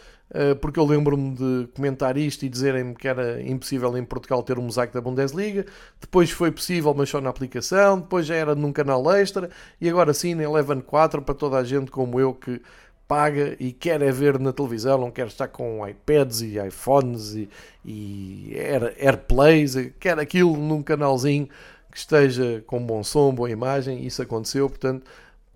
[0.60, 4.62] porque eu lembro-me de comentar isto e dizerem-me que era impossível em Portugal ter um
[4.62, 5.64] mosaico da Bundesliga.
[6.00, 8.00] Depois foi possível, mas só na aplicação.
[8.00, 9.50] Depois já era num canal extra.
[9.80, 12.60] E agora sim, na Eleven 4, para toda a gente como eu que
[13.06, 17.48] paga e quer é ver na televisão, não quer estar com iPads e iPhones e,
[17.84, 21.48] e Air, Airplays, quer aquilo num canalzinho
[21.90, 25.04] que esteja com bom som, boa imagem, isso aconteceu, portanto,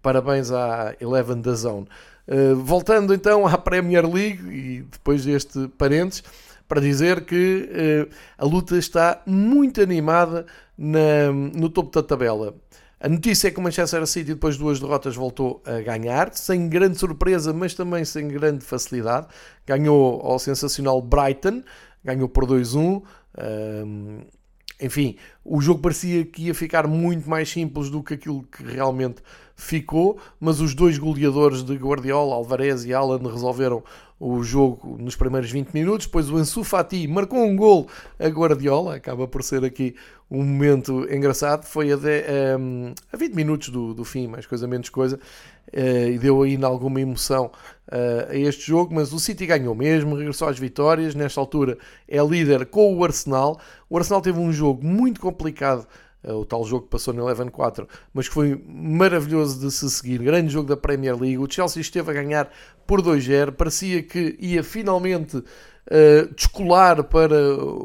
[0.02, 1.88] parabéns à Eleven da Zone.
[2.28, 6.22] Uh, voltando então à Premier League e depois deste parênteses,
[6.68, 10.44] para dizer que uh, a luta está muito animada
[10.76, 12.54] na, no topo da tabela.
[13.00, 16.68] A notícia é que o Manchester City, depois de duas derrotas, voltou a ganhar, sem
[16.68, 19.28] grande surpresa, mas também sem grande facilidade.
[19.64, 21.62] Ganhou ao sensacional Brighton,
[22.04, 23.02] ganhou por 2-1.
[23.40, 24.20] Um,
[24.80, 29.22] enfim, o jogo parecia que ia ficar muito mais simples do que aquilo que realmente
[29.58, 33.82] ficou, mas os dois goleadores de Guardiola, Alvarez e Alan, resolveram
[34.20, 36.06] o jogo nos primeiros 20 minutos.
[36.06, 37.88] Depois o Ansu Fati marcou um gol
[38.20, 39.96] a Guardiola, acaba por ser aqui
[40.30, 41.64] um momento engraçado.
[41.64, 42.24] Foi a, de,
[42.58, 46.68] um, a 20 minutos do, do fim, mais coisa menos coisa, uh, e deu ainda
[46.68, 47.50] alguma emoção
[47.88, 48.94] uh, a este jogo.
[48.94, 51.16] Mas o City ganhou mesmo, regressou às vitórias.
[51.16, 53.58] Nesta altura é líder com o Arsenal.
[53.90, 55.84] O Arsenal teve um jogo muito complicado
[56.24, 60.22] o tal jogo que passou no Eleven 4, mas que foi maravilhoso de se seguir.
[60.22, 61.38] Grande jogo da Premier League.
[61.38, 62.50] O Chelsea esteve a ganhar
[62.86, 63.52] por 2-0.
[63.52, 67.36] Parecia que ia finalmente uh, descolar para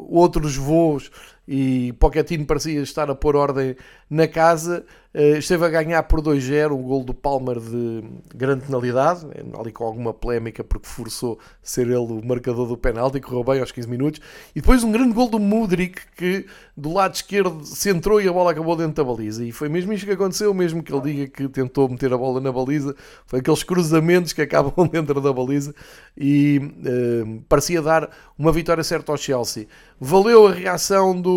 [0.10, 1.12] outros voos
[1.48, 3.76] e Pochettino parecia estar a pôr ordem
[4.10, 8.04] na casa Uh, esteve a ganhar por 2-0, um gol do Palmer de
[8.34, 9.28] grande penalidade,
[9.60, 13.72] ali com alguma polémica porque forçou ser ele o marcador do penalti, correu bem aos
[13.72, 14.20] 15 minutos.
[14.56, 18.54] E depois um grande gol do Mudrik que do lado esquerdo centrou e a bola
[18.54, 19.46] acabou dentro da baliza.
[19.46, 22.42] E foi mesmo isto que aconteceu, mesmo que ele diga que tentou meter a bola
[22.42, 22.96] na baliza,
[23.28, 25.76] foi aqueles cruzamentos que acabam dentro da baliza
[26.18, 29.68] e uh, parecia dar uma vitória certa ao Chelsea.
[30.00, 31.33] Valeu a reação do,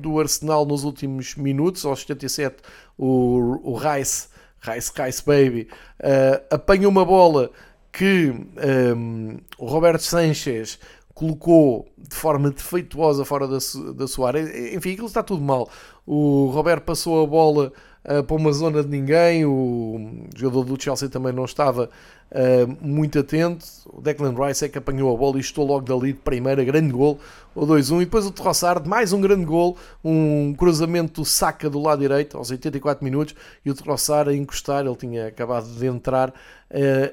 [0.00, 2.56] do Arsenal nos últimos minutos, aos 77
[2.98, 4.28] o, o Rice,
[4.60, 5.68] Rice, Rice Baby,
[6.00, 7.50] uh, apanha uma bola
[7.92, 10.78] que um, ehm, o Roberto Sanchez
[11.14, 13.58] colocou de forma defeituosa fora da,
[13.94, 14.74] da sua área.
[14.74, 15.68] Enfim, aquilo está tudo mal.
[16.06, 17.72] O Roberto passou a bola
[18.04, 19.44] uh, para uma zona de ninguém.
[19.44, 21.88] O jogador do Chelsea também não estava
[22.32, 23.64] uh, muito atento.
[23.86, 26.92] O Declan Rice é que apanhou a bola e estou logo dali de primeira, grande
[26.92, 27.18] gol,
[27.54, 28.02] o 2-1.
[28.02, 32.50] E depois o Trossard, mais um grande gol, um cruzamento saca do lado direito, aos
[32.50, 33.34] 84 minutos,
[33.64, 36.32] e o Trossard a encostar, ele tinha acabado de entrar, uh,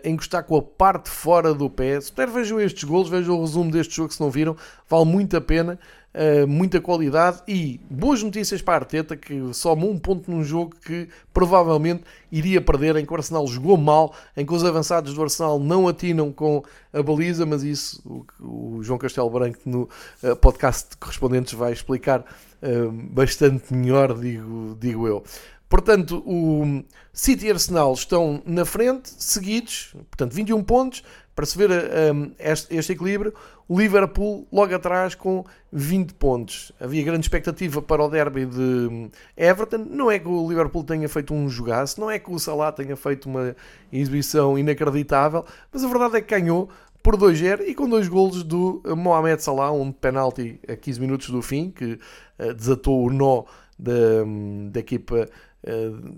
[0.03, 1.99] a encostar com a parte fora do pé.
[2.01, 4.55] Se puder, vejam estes golos, vejam o resumo deste jogo, se não viram,
[4.87, 5.79] vale muito a pena.
[6.11, 10.75] Uh, muita qualidade e boas notícias para a Arteta que soma um ponto num jogo
[10.83, 15.21] que provavelmente iria perder, em que o Arsenal jogou mal, em que os avançados do
[15.21, 19.87] Arsenal não atinam com a baliza, mas isso o, o João Castelo Branco no
[20.23, 25.23] uh, podcast de correspondentes vai explicar uh, bastante melhor, digo, digo eu.
[25.69, 31.03] Portanto, o City e Arsenal estão na frente, seguidos, portanto, 21 pontos,
[31.39, 33.33] para se ver um, este, este, equilíbrio.
[33.65, 36.73] O Liverpool logo atrás com 20 pontos.
[36.81, 39.87] Havia grande expectativa para o derby de hum, Everton.
[39.89, 42.97] Não é que o Liverpool tenha feito um jogaço, não é que o Salah tenha
[42.97, 43.55] feito uma
[43.89, 46.69] exibição inacreditável, mas a verdade é que ganhou
[47.01, 51.41] por 2-0 e com dois golos do Mohamed Salah, um penalti a 15 minutos do
[51.41, 51.97] fim, que
[52.37, 53.45] uh, desatou o nó
[53.79, 55.29] da, hum, da equipa eh,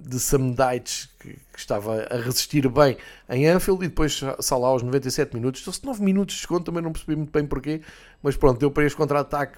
[0.05, 2.97] de Sam Deitch, que, estava a resistir bem
[3.29, 5.63] em Anfield, e depois Salah aos 97 minutos.
[5.63, 7.81] Se 9 minutos de segundo, também não percebi muito bem porquê,
[8.21, 9.57] mas pronto, deu para este contra-ataque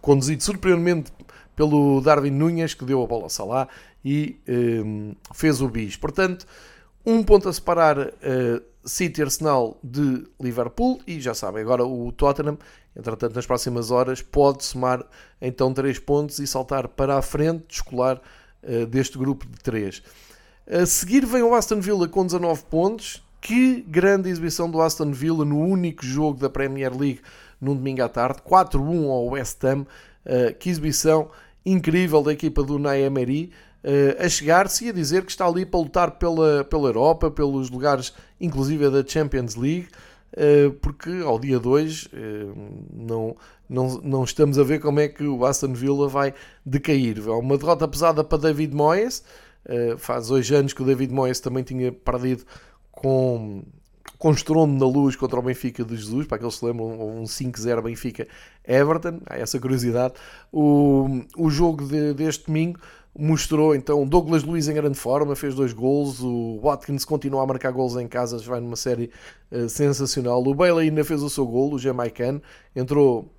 [0.00, 1.12] conduzido surpreendentemente
[1.56, 3.68] pelo Darwin Nunes, que deu a bola a Salah
[4.04, 5.96] e um, eh, fez o bis.
[5.96, 6.46] Portanto,
[7.04, 12.58] um ponto a separar uh, City Arsenal de Liverpool e já sabem, agora o Tottenham,
[12.96, 15.04] entretanto, nas próximas horas, pode somar
[15.40, 18.41] então 3 pontos e saltar para a frente, descolar eh,
[18.88, 20.02] deste grupo de 3.
[20.70, 23.22] A seguir vem o Aston Villa com 19 pontos.
[23.40, 27.20] Que grande exibição do Aston Villa no único jogo da Premier League
[27.60, 28.40] num domingo à tarde.
[28.48, 29.84] 4-1 ao West Ham.
[30.24, 31.28] Uh, que exibição
[31.66, 33.50] incrível da equipa do Emery.
[33.82, 37.68] Uh, a chegar-se e a dizer que está ali para lutar pela, pela Europa, pelos
[37.68, 39.88] lugares, inclusive da Champions League.
[40.32, 42.08] Uh, porque ao dia 2
[42.94, 43.36] não,
[43.68, 47.18] não, não estamos a ver como é que o Aston Villa vai decair.
[47.18, 49.22] É uma derrota pesada para David Moyes.
[49.64, 52.44] Uh, faz dois anos que o David Moyes também tinha perdido
[52.90, 53.62] com,
[54.18, 57.24] com estrondo na luz contra o Benfica de Jesus, para aqueles que se lembram, um
[57.24, 60.14] 5-0 Benfica-Everton, há essa curiosidade.
[60.52, 62.78] O, o jogo de, deste domingo
[63.18, 67.70] mostrou então Douglas Luiz em grande forma, fez dois gols, o Watkins continua a marcar
[67.70, 69.10] gols em casa, vai numa série
[69.50, 70.42] uh, sensacional.
[70.42, 72.42] O Bailey ainda fez o seu gol, o jamaicano,
[72.74, 73.30] entrou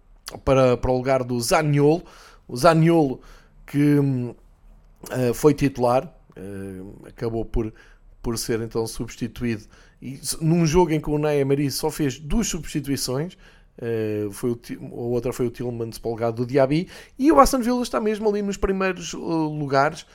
[0.46, 2.04] para, para o lugar do Zaniolo.
[2.48, 3.20] O Zaniolo
[3.66, 6.06] que uh, foi titular,
[6.38, 7.74] uh, acabou por,
[8.22, 9.64] por ser então substituído.
[10.02, 13.38] E num jogo em que o Ney Emery só fez duas substituições,
[13.80, 17.40] uh, foi o, a outra foi o Tillmans para o lugar do Diaby, e o
[17.40, 20.06] Aston Villa está mesmo ali nos primeiros lugares.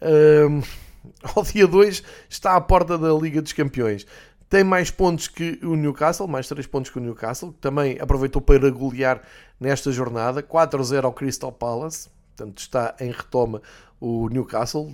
[1.34, 4.06] ao dia 2 está à porta da Liga dos Campeões.
[4.48, 8.40] Tem mais pontos que o Newcastle, mais 3 pontos que o Newcastle, que também aproveitou
[8.40, 9.22] para golear
[9.58, 13.62] nesta jornada, 4-0 ao Crystal Palace, portanto está em retoma
[14.00, 14.92] o Newcastle,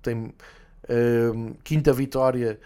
[0.00, 2.58] tem uh, quinta vitória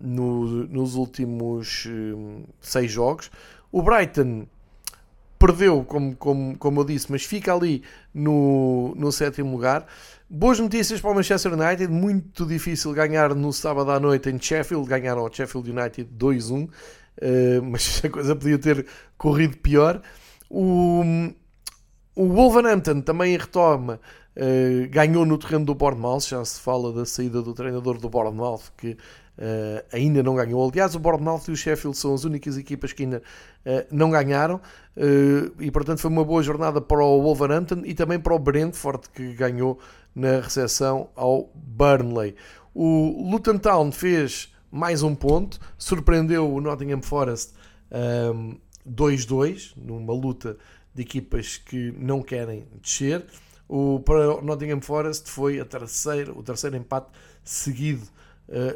[0.00, 3.30] no, nos últimos uh, seis jogos.
[3.70, 4.46] O Brighton
[5.38, 9.86] perdeu, como, como, como eu disse, mas fica ali no, no sétimo lugar.
[10.28, 14.86] Boas notícias para o Manchester United, muito difícil ganhar no sábado à noite em Sheffield,
[14.88, 16.70] ganharam ao Sheffield United 2-1, uh,
[17.20, 20.02] eh, mas a coisa podia ter corrido pior.
[20.50, 21.02] O,
[22.14, 24.00] o Wolverhampton também retoma,
[24.36, 28.72] uh, ganhou no terreno do Bournemouth, já se fala da saída do treinador do Bournemouth,
[28.76, 28.96] que
[29.38, 30.68] uh, ainda não ganhou.
[30.68, 33.22] Aliás, o Bournemouth e o Sheffield são as únicas equipas que ainda
[33.90, 34.62] não ganharam,
[35.60, 39.34] e portanto foi uma boa jornada para o Wolverhampton e também para o Brentford, que
[39.34, 39.78] ganhou
[40.14, 42.34] na recepção ao Burnley.
[42.74, 47.52] O Luton Town fez mais um ponto, surpreendeu o Nottingham Forest
[48.88, 50.56] 2-2, um, numa luta
[50.94, 53.24] de equipas que não querem descer.
[53.68, 57.08] o, para o Nottingham Forest foi terceira, o terceiro empate
[57.44, 58.08] seguido uh,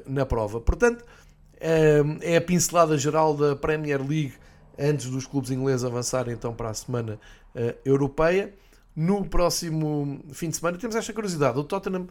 [0.06, 0.60] na prova.
[0.60, 4.34] Portanto, uh, é a pincelada geral da Premier League
[4.78, 7.18] antes dos clubes ingleses avançarem então para a semana
[7.54, 8.52] uh, europeia.
[8.94, 12.08] No próximo fim de semana temos esta curiosidade: o Tottenham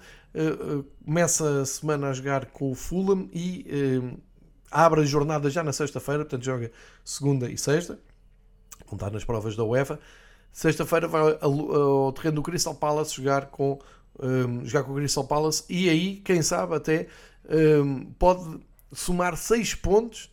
[1.05, 3.68] começa a semana a jogar com o Fulham e
[4.72, 6.72] abre a jornada já na sexta-feira, portanto joga
[7.05, 7.99] segunda e sexta,
[8.88, 9.99] vão estar nas provas da UEFA.
[10.51, 13.80] Sexta-feira vai ao terreno do Crystal Palace jogar com,
[14.20, 17.07] um, jogar com o Crystal Palace e aí, quem sabe, até
[18.18, 18.60] pode
[18.94, 20.32] somar 6 pontos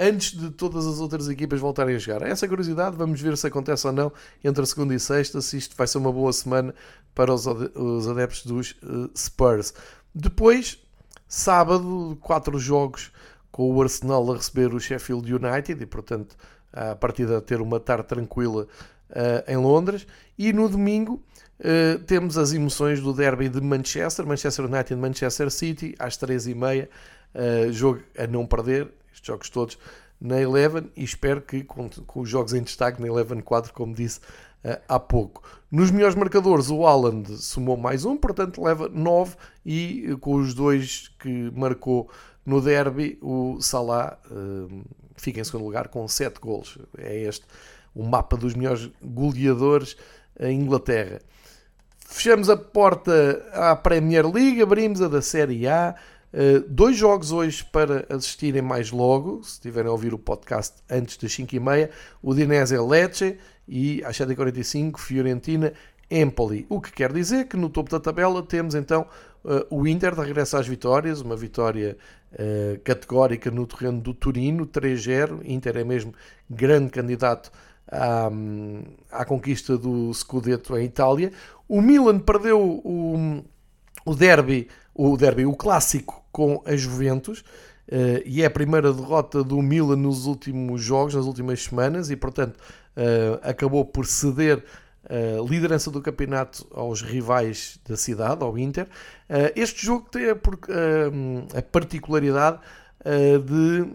[0.00, 2.22] antes de todas as outras equipas voltarem a jogar.
[2.22, 4.10] Essa curiosidade, vamos ver se acontece ou não
[4.42, 6.74] entre a segunda e sexta, se isto vai ser uma boa semana
[7.14, 9.74] para os, os adeptos dos uh, Spurs.
[10.14, 10.78] Depois,
[11.28, 13.12] sábado, quatro jogos
[13.52, 16.34] com o Arsenal a receber o Sheffield United e, portanto,
[16.72, 18.66] a partida a ter uma tarde tranquila
[19.46, 20.06] em Londres.
[20.38, 21.22] E no domingo
[21.60, 26.84] uh, temos as emoções do derby de Manchester, Manchester United Manchester City, às 3h30.
[26.84, 26.88] Uh,
[27.32, 29.78] eh, jogo a não perder, estes jogos todos
[30.20, 33.94] na Eleven e espero que com, com os jogos em destaque na Eleven 4, como
[33.94, 34.18] disse
[34.64, 35.42] uh, há pouco.
[35.70, 41.08] Nos melhores marcadores, o Haaland somou mais um, portanto leva 9 e com os dois
[41.20, 42.10] que marcou
[42.44, 44.82] no derby, o Salah uh,
[45.16, 46.78] fica em segundo lugar com 7 golos.
[46.98, 47.46] É este
[47.94, 49.96] o mapa dos melhores goleadores
[50.38, 51.20] em Inglaterra.
[52.06, 55.94] Fechamos a porta à Premier League, abrimos a da Série A.
[56.32, 61.16] Uh, dois jogos hoje para assistirem mais logo, se estiverem a ouvir o podcast antes
[61.16, 61.90] das 5h30,
[62.22, 63.36] o Dinese Lecce
[63.66, 65.72] e às 7h45 Fiorentina
[66.10, 66.66] Empoli.
[66.68, 69.06] O que quer dizer que no topo da tabela temos então
[69.44, 71.96] uh, o Inter de regresso às vitórias, uma vitória
[72.32, 75.42] uh, categórica no terreno do Turino, 3-0.
[75.44, 76.12] Inter é mesmo
[76.48, 77.52] grande candidato
[77.90, 78.30] à,
[79.10, 81.32] à conquista do Scudetto em Itália.
[81.68, 83.42] O Milan perdeu o,
[84.04, 87.44] o derby, o derby, o clássico com a Juventus.
[87.90, 92.14] Uh, e é a primeira derrota do Milan nos últimos jogos, nas últimas semanas, e
[92.14, 94.62] portanto uh, acabou por ceder
[95.08, 98.86] a uh, liderança do campeonato aos rivais da cidade, ao Inter.
[99.56, 102.60] Este jogo tem a, a particularidade
[103.44, 103.86] de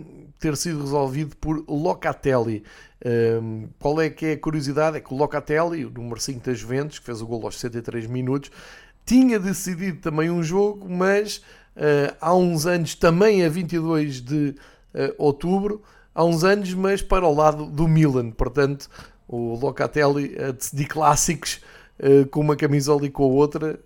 [0.45, 2.63] ter sido resolvido por Locatelli.
[3.03, 4.97] Um, qual é que é a curiosidade?
[4.97, 8.05] É que o Locatelli, o número 5 das Juventus, que fez o gol aos 63
[8.05, 8.51] minutos,
[9.03, 14.55] tinha decidido também um jogo, mas uh, há uns anos, também a 22 de
[14.93, 15.81] uh, outubro,
[16.13, 18.29] há uns anos, mas para o lado do Milan.
[18.29, 18.87] Portanto,
[19.27, 21.59] o Locatelli a decidir clássicos
[21.99, 23.79] uh, com uma camisola e com a outra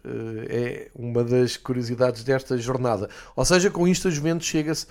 [0.49, 3.09] é uma das curiosidades desta jornada.
[3.35, 4.87] Ou seja, com isto a Juventus chega-se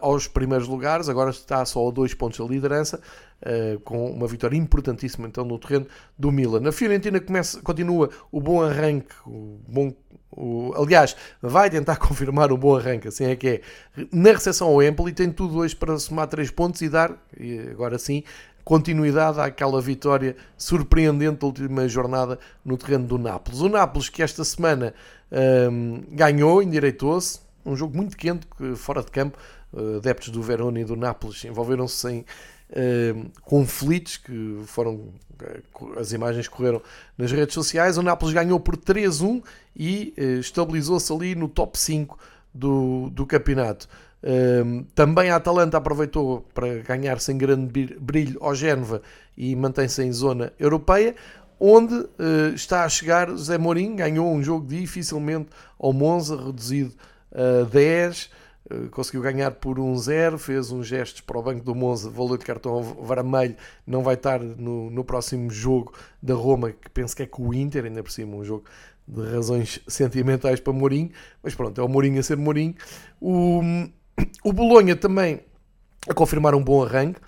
[0.00, 3.00] aos primeiros lugares, agora está só a dois pontos da liderança,
[3.44, 5.86] Uh, com uma vitória importantíssima então no terreno
[6.18, 6.60] do Milan.
[6.60, 9.92] Na Fiorentina começa, continua o bom arranque, o bom,
[10.30, 13.60] o, aliás, vai tentar confirmar o bom arranque, assim é que é.
[14.10, 17.12] Na recepção ao Empoli tem tudo hoje para somar 3 pontos e dar,
[17.70, 18.22] agora sim,
[18.64, 23.60] continuidade àquela vitória surpreendente da última jornada no terreno do Nápoles.
[23.60, 24.94] O Nápoles que esta semana
[25.70, 28.46] um, ganhou, endireitou-se, um jogo muito quente,
[28.76, 29.38] fora de campo,
[29.72, 35.12] uh, adeptos do Verona e do Nápoles envolveram-se em uh, conflitos que foram
[35.42, 35.60] eh,
[35.98, 36.80] as imagens correram
[37.16, 37.98] nas redes sociais.
[37.98, 39.42] O Nápoles ganhou por 3-1
[39.76, 42.18] e uh, estabilizou-se ali no top 5
[42.52, 43.88] do, do campeonato.
[44.24, 49.02] Uh, também a Atalanta aproveitou para ganhar sem grande brilho ao Génova
[49.36, 51.14] e mantém-se em zona europeia,
[51.60, 56.94] onde uh, está a chegar José Mourinho, ganhou um jogo dificilmente ao Monza, reduzido
[57.30, 58.30] a 10,
[58.70, 62.44] eh, conseguiu ganhar por 1-0, fez uns gestos para o banco do Monza, valor de
[62.44, 63.56] cartão vermelho,
[63.86, 67.54] não vai estar no, no próximo jogo da Roma, que penso que é com o
[67.54, 68.64] Inter, ainda por cima, um jogo
[69.06, 71.10] de razões sentimentais para Mourinho,
[71.42, 72.74] mas pronto, é o Mourinho a ser Mourinho.
[73.20, 73.60] O,
[74.42, 75.40] o Bolonha também
[76.08, 77.20] a confirmar um bom arranque,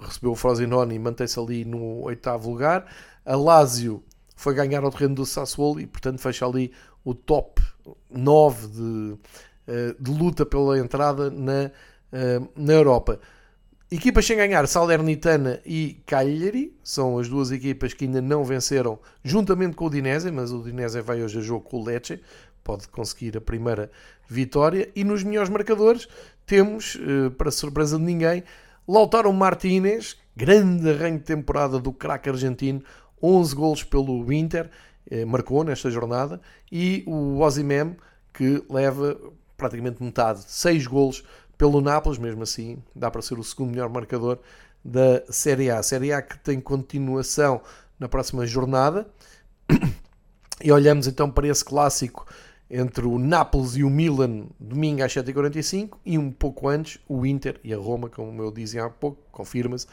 [0.00, 2.86] recebeu o Frosinone e mantém-se ali no oitavo lugar.
[3.24, 4.02] A Lazio
[4.36, 6.72] foi ganhar ao terreno do Sassuolo e, portanto, fecha ali
[7.04, 7.62] o top
[8.10, 9.18] 9 de
[9.66, 11.70] eh, de luta pela entrada na,
[12.12, 13.20] eh, na Europa.
[13.92, 19.76] Equipas sem ganhar, Salernitana e Cagliari, são as duas equipas que ainda não venceram, juntamente
[19.76, 22.20] com o Dinese, mas o Dinese vai hoje a jogo com o Lecce,
[22.62, 23.90] pode conseguir a primeira
[24.28, 24.90] vitória.
[24.94, 26.08] E nos melhores marcadores
[26.46, 28.42] temos, eh, para surpresa de ninguém,
[28.86, 32.82] Lautaro Martínez, grande arranque de temporada do craque argentino,
[33.22, 34.68] 11 golos pelo Inter,
[35.26, 36.40] marcou nesta jornada,
[36.70, 37.96] e o Osimhen,
[38.32, 39.16] que leva
[39.56, 41.22] praticamente metade, 6 golos
[41.56, 44.40] pelo Nápoles, mesmo assim dá para ser o segundo melhor marcador
[44.84, 45.78] da Série A.
[45.78, 47.60] A Série A que tem continuação
[47.98, 49.06] na próxima jornada.
[50.64, 52.24] E olhamos então para esse clássico
[52.74, 57.60] entre o Nápoles e o Milan, domingo às 7h45, e um pouco antes o Inter
[57.62, 59.86] e a Roma, como eu dizia há pouco, confirma-se,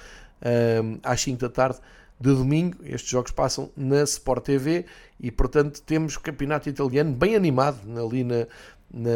[1.03, 1.79] às 5 da tarde
[2.17, 2.77] de domingo.
[2.85, 4.85] Estes jogos passam na Sport TV
[5.19, 8.47] e, portanto, temos o campeonato italiano bem animado ali na,
[8.93, 9.09] na,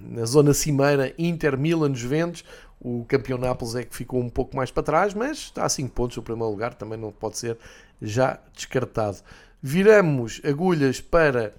[0.00, 2.42] na zona cimeira Inter-Milan Juventus.
[2.80, 5.92] O campeão Nápoles é que ficou um pouco mais para trás, mas está a 5
[5.92, 7.58] pontos no primeiro lugar, também não pode ser
[8.00, 9.18] já descartado.
[9.62, 11.52] Viramos agulhas para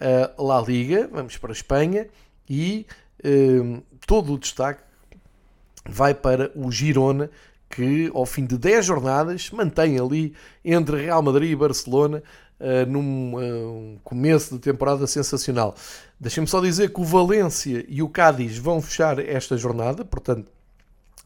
[0.00, 2.08] a La Liga, vamos para a Espanha
[2.48, 2.86] e
[3.24, 4.82] um, todo o destaque
[5.88, 7.30] vai para o Girona,
[7.70, 10.34] que ao fim de 10 jornadas mantém ali
[10.64, 12.22] entre Real Madrid e Barcelona
[12.60, 15.74] uh, num uh, começo de temporada sensacional.
[16.20, 20.50] Deixem-me só dizer que o Valência e o Cádiz vão fechar esta jornada, portanto,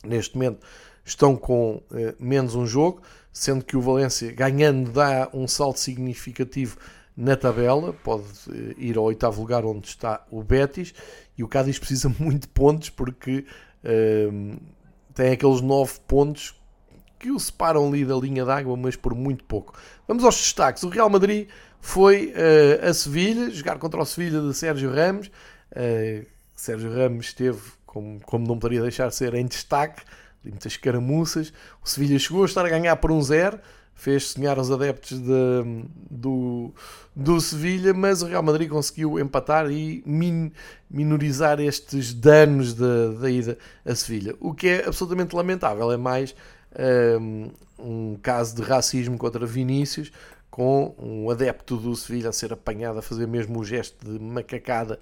[0.04, 0.60] neste momento
[1.04, 1.82] estão com
[2.18, 3.00] menos um jogo,
[3.32, 6.76] sendo que o Valência ganhando dá um salto significativo
[7.18, 8.24] na tabela, pode
[8.78, 10.94] ir ao oitavo lugar onde está o Betis,
[11.36, 13.44] e o Cádiz precisa muito de pontos porque
[15.14, 16.54] tem aqueles 9 pontos
[17.18, 19.74] que o separam ali da linha d'água, mas por muito pouco.
[20.06, 20.84] Vamos aos destaques.
[20.84, 21.48] O Real Madrid
[21.80, 25.28] foi uh, a Sevilha, jogar contra o Sevilha de Sérgio Ramos.
[25.72, 30.02] Uh, Sérgio Ramos esteve, como, como não poderia deixar de ser, em destaque,
[30.44, 31.52] de muitas caramuças.
[31.82, 33.58] O Sevilha chegou a estar a ganhar por um zero,
[33.98, 36.72] fez sonhar os adeptos de, do,
[37.14, 40.52] do Sevilha, mas o Real Madrid conseguiu empatar e min,
[40.88, 44.36] minorizar estes danos da, da ida a Sevilha.
[44.38, 46.32] O que é absolutamente lamentável, é mais
[47.20, 50.12] um, um caso de racismo contra Vinícius,
[50.48, 55.00] com um adepto do Sevilha a ser apanhado a fazer mesmo o gesto de macacada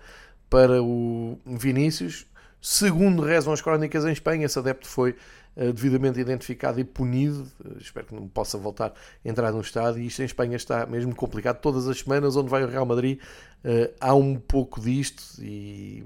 [0.49, 2.25] para o Vinícius.
[2.61, 5.15] Segundo rezam as crónicas em Espanha, esse adepto foi
[5.57, 7.51] eh, devidamente identificado e punido.
[7.65, 8.93] Eh, espero que não possa voltar
[9.25, 10.03] a entrar no estádio.
[10.03, 11.61] E isto em Espanha está mesmo complicado.
[11.61, 13.19] Todas as semanas, onde vai o Real Madrid,
[13.65, 16.05] eh, há um pouco disto e.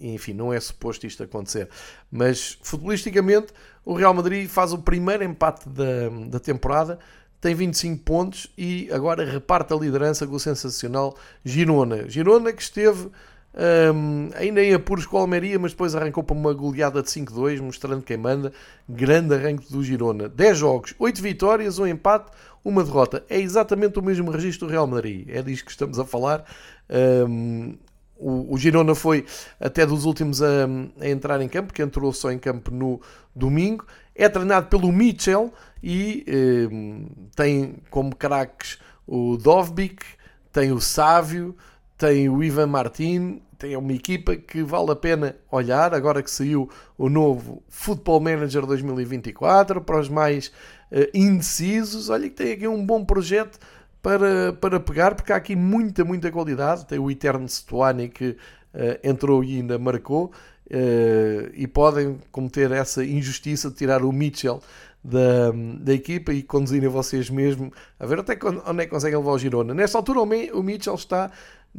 [0.00, 1.68] Enfim, não é suposto isto acontecer.
[2.08, 3.52] Mas, futbolisticamente,
[3.84, 7.00] o Real Madrid faz o primeiro empate da, da temporada,
[7.40, 12.08] tem 25 pontos e agora reparte a liderança com o sensacional Girona.
[12.08, 13.10] Girona que esteve
[13.58, 17.60] um, ainda em apuros com a Almeria, mas depois arrancou para uma goleada de 5-2,
[17.60, 18.52] mostrando quem manda.
[18.88, 20.28] Grande arranque do Girona.
[20.28, 22.30] 10 jogos, 8 vitórias, um empate,
[22.64, 23.24] uma derrota.
[23.28, 25.28] É exatamente o mesmo registro do Real Madrid.
[25.28, 26.44] É disso que estamos a falar.
[27.28, 27.76] Um,
[28.16, 29.24] o, Girona foi
[29.58, 30.66] até dos últimos a,
[31.00, 33.00] a, entrar em campo, que entrou só em campo no
[33.34, 33.84] domingo.
[34.14, 35.52] É treinado pelo Mitchell
[35.82, 36.24] e
[37.36, 40.04] tem como craques o Dovbik,
[40.52, 41.56] tem o Sávio,
[41.96, 46.70] tem o Ivan Martin, tem uma equipa que vale a pena olhar, agora que saiu
[46.96, 50.46] o novo Football Manager 2024, para os mais
[50.92, 53.58] uh, indecisos, olha que tem aqui um bom projeto
[54.00, 58.36] para, para pegar, porque há aqui muita, muita qualidade, tem o Eterno Stuani que uh,
[59.02, 64.62] entrou e ainda marcou, uh, e podem cometer essa injustiça de tirar o Mitchell
[65.02, 69.32] da, da equipa e conduzirem vocês mesmo a ver até onde é que conseguem levar
[69.32, 69.74] o Girona.
[69.74, 71.30] Nesta altura o Mitchell está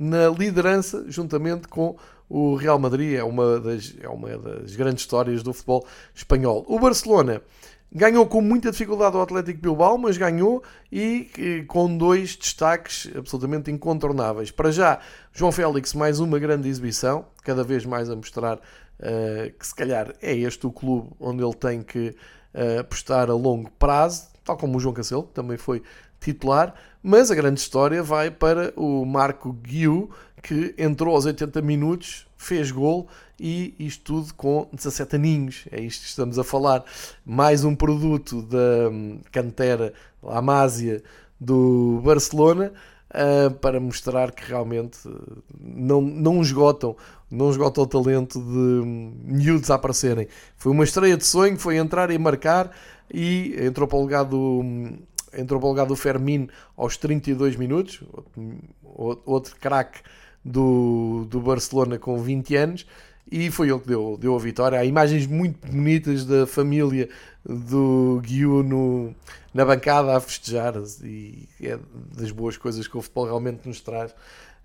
[0.02, 1.98] na liderança, juntamente com
[2.30, 3.16] o Real Madrid.
[3.16, 5.86] É uma das, é uma das grandes histórias do futebol
[6.16, 6.64] espanhol.
[6.70, 7.42] O Barcelona
[7.92, 14.52] ganhou com muita dificuldade o Atlético Bilbao, mas ganhou e, com dois destaques absolutamente incontornáveis.
[14.52, 15.00] Para já,
[15.34, 20.14] João Félix, mais uma grande exibição, cada vez mais a mostrar uh, que se calhar
[20.22, 22.16] é este o clube onde ele tem que
[22.54, 25.84] uh, apostar a longo prazo, tal como o João Cancelo, que também foi
[26.22, 30.10] titular, mas a grande história vai para o Marco Guiu,
[30.42, 33.08] que entrou aos 80 minutos, fez gol
[33.40, 35.66] e isto tudo com 17 aninhos.
[35.72, 36.84] É isto que estamos a falar.
[37.26, 39.94] Mais um produto da hum, cantera
[40.24, 41.02] Amásia
[41.40, 42.72] do Barcelona
[43.12, 45.00] uh, para mostrar que realmente
[45.60, 46.96] não, não esgotam
[47.32, 50.28] não esgotam o talento de hum, miúdos a aparecerem.
[50.58, 52.72] Foi uma estreia de sonho, foi entrar e marcar
[53.14, 54.98] e entrou para o lugar do hum,
[55.34, 58.02] entrou para o lugar do Fermin aos 32 minutos,
[59.26, 60.00] outro craque
[60.44, 62.86] do, do Barcelona com 20 anos,
[63.32, 64.80] e foi ele que deu, deu a vitória.
[64.80, 67.10] Há imagens muito bonitas da família
[67.46, 69.14] do Guiu no,
[69.54, 70.74] na bancada a festejar,
[71.04, 71.78] e é
[72.18, 74.14] das boas coisas que o futebol realmente nos traz.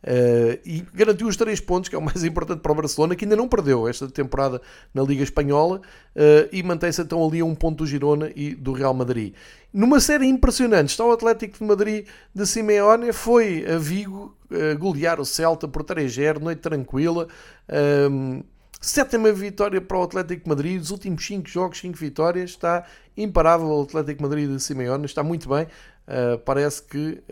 [0.05, 3.25] Uh, e garantiu os três pontos, que é o mais importante para o Barcelona, que
[3.25, 4.61] ainda não perdeu esta temporada
[4.93, 8.73] na Liga Espanhola uh, e mantém-se então ali a um ponto do Girona e do
[8.73, 9.33] Real Madrid.
[9.73, 15.19] Numa série impressionante, está o Atlético de Madrid de Simeone, foi a Vigo uh, golear
[15.19, 17.27] o Celta por 3-0, noite tranquila.
[17.67, 18.43] Um, ehm,
[18.83, 22.85] sétima vitória para o Atlético de Madrid, os últimos 5 jogos, 5 vitórias, está
[23.17, 25.67] imparável o Atlético de Madrid de Simeone, está muito bem,
[26.45, 27.23] parece que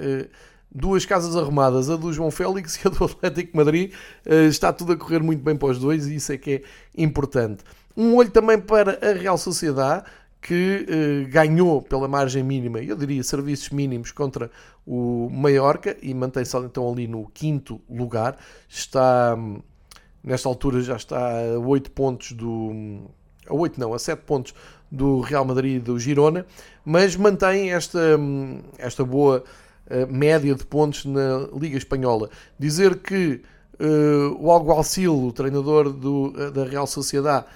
[0.74, 3.92] duas casas arrumadas, a do João Félix e a do Atlético Madrid.
[4.26, 6.62] Uh, está tudo a correr muito bem para os dois e isso é que é
[6.96, 7.62] importante.
[7.96, 10.04] Um olho também para a Real Sociedade,
[10.40, 14.50] que uh, ganhou pela margem mínima, eu diria serviços mínimos, contra
[14.86, 18.36] o Mallorca e mantém-se então ali no quinto lugar.
[18.68, 19.36] Está,
[20.24, 23.02] nesta altura, já está a 8 pontos do.
[23.48, 24.54] A 8 não, a 7 pontos
[24.90, 26.44] do Real Madrid e do Girona,
[26.84, 27.98] mas mantém esta,
[28.78, 29.42] esta boa
[30.10, 32.30] média de pontos na Liga Espanhola.
[32.58, 33.42] Dizer que
[33.80, 37.46] uh, o Alguacil, o treinador do, uh, da Real Sociedade,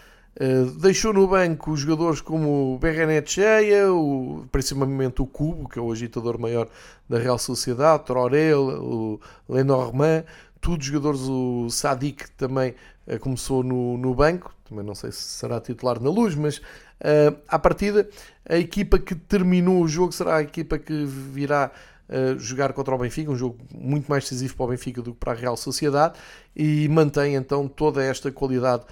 [0.40, 5.78] uh, deixou no banco os jogadores como o Berrenet Cheia, o, principalmente o Cubo, que
[5.78, 6.68] é o agitador maior
[7.08, 10.24] da Real Sociedade, Torel, o Lenormand,
[10.60, 12.74] todos jogadores, o Sadik também
[13.20, 17.56] começou no, no banco, também não sei se será titular na luz, mas uh, à
[17.56, 18.08] partida
[18.48, 21.70] a equipa que terminou o jogo será a equipa que virá
[22.38, 25.32] jogar contra o Benfica, um jogo muito mais decisivo para o Benfica do que para
[25.32, 26.14] a Real Sociedade,
[26.54, 28.84] e mantém então toda esta qualidade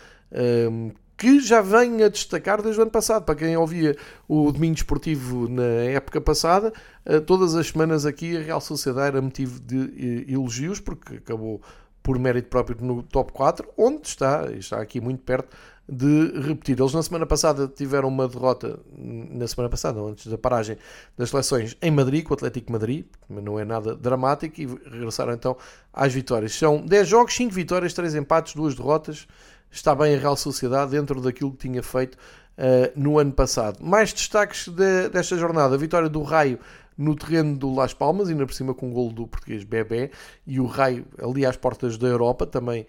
[0.70, 3.24] um, que já vem a destacar desde o ano passado.
[3.24, 3.96] Para quem ouvia
[4.28, 6.72] o Domingo Esportivo na época passada,
[7.06, 11.62] uh, todas as semanas aqui a Real Sociedade era motivo de uh, elogios, porque acabou
[12.04, 15.56] por mérito próprio no top 4, onde está, está aqui muito perto
[15.88, 16.78] de repetir.
[16.78, 20.76] Eles na semana passada tiveram uma derrota, na semana passada, antes da paragem
[21.16, 25.32] das seleções, em Madrid, com o Atlético Madrid, mas não é nada dramático, e regressaram
[25.32, 25.56] então
[25.92, 26.54] às vitórias.
[26.54, 29.26] São 10 jogos, 5 vitórias, 3 empates, 2 derrotas.
[29.70, 32.16] Está bem a Real Sociedade dentro daquilo que tinha feito
[32.58, 33.82] uh, no ano passado.
[33.82, 36.58] Mais destaques de, desta jornada: a vitória do Raio
[36.96, 40.10] no terreno do Las Palmas, ainda por cima com o golo do português Bebé,
[40.46, 42.86] e o Raio ali às portas da Europa, também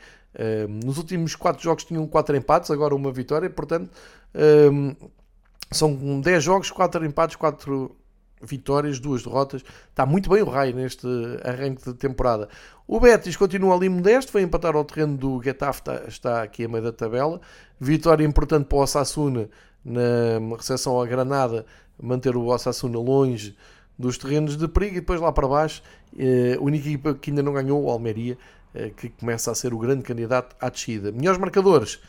[0.84, 3.89] nos últimos 4 jogos tinham 4 empates, agora uma vitória, portanto
[5.72, 7.95] são 10 jogos, 4 empates, 4
[8.41, 9.64] vitórias, 2 derrotas.
[9.89, 11.08] Está muito bem o Raio neste
[11.43, 12.47] arranque de temporada.
[12.86, 16.68] O Betis continua ali modesto, foi empatar ao terreno do Getafe, está, está aqui a
[16.68, 17.41] meio da tabela.
[17.80, 19.49] Vitória importante para o Osasuna
[19.84, 21.66] na recepção à Granada,
[21.99, 23.56] manter o Osasuna longe
[23.97, 25.81] dos terrenos de perigo e depois lá para baixo,
[26.17, 28.37] eh, a única equipa que ainda não ganhou, o Almeria,
[28.73, 31.11] eh, que começa a ser o grande candidato à descida.
[31.11, 31.99] Melhores marcadores.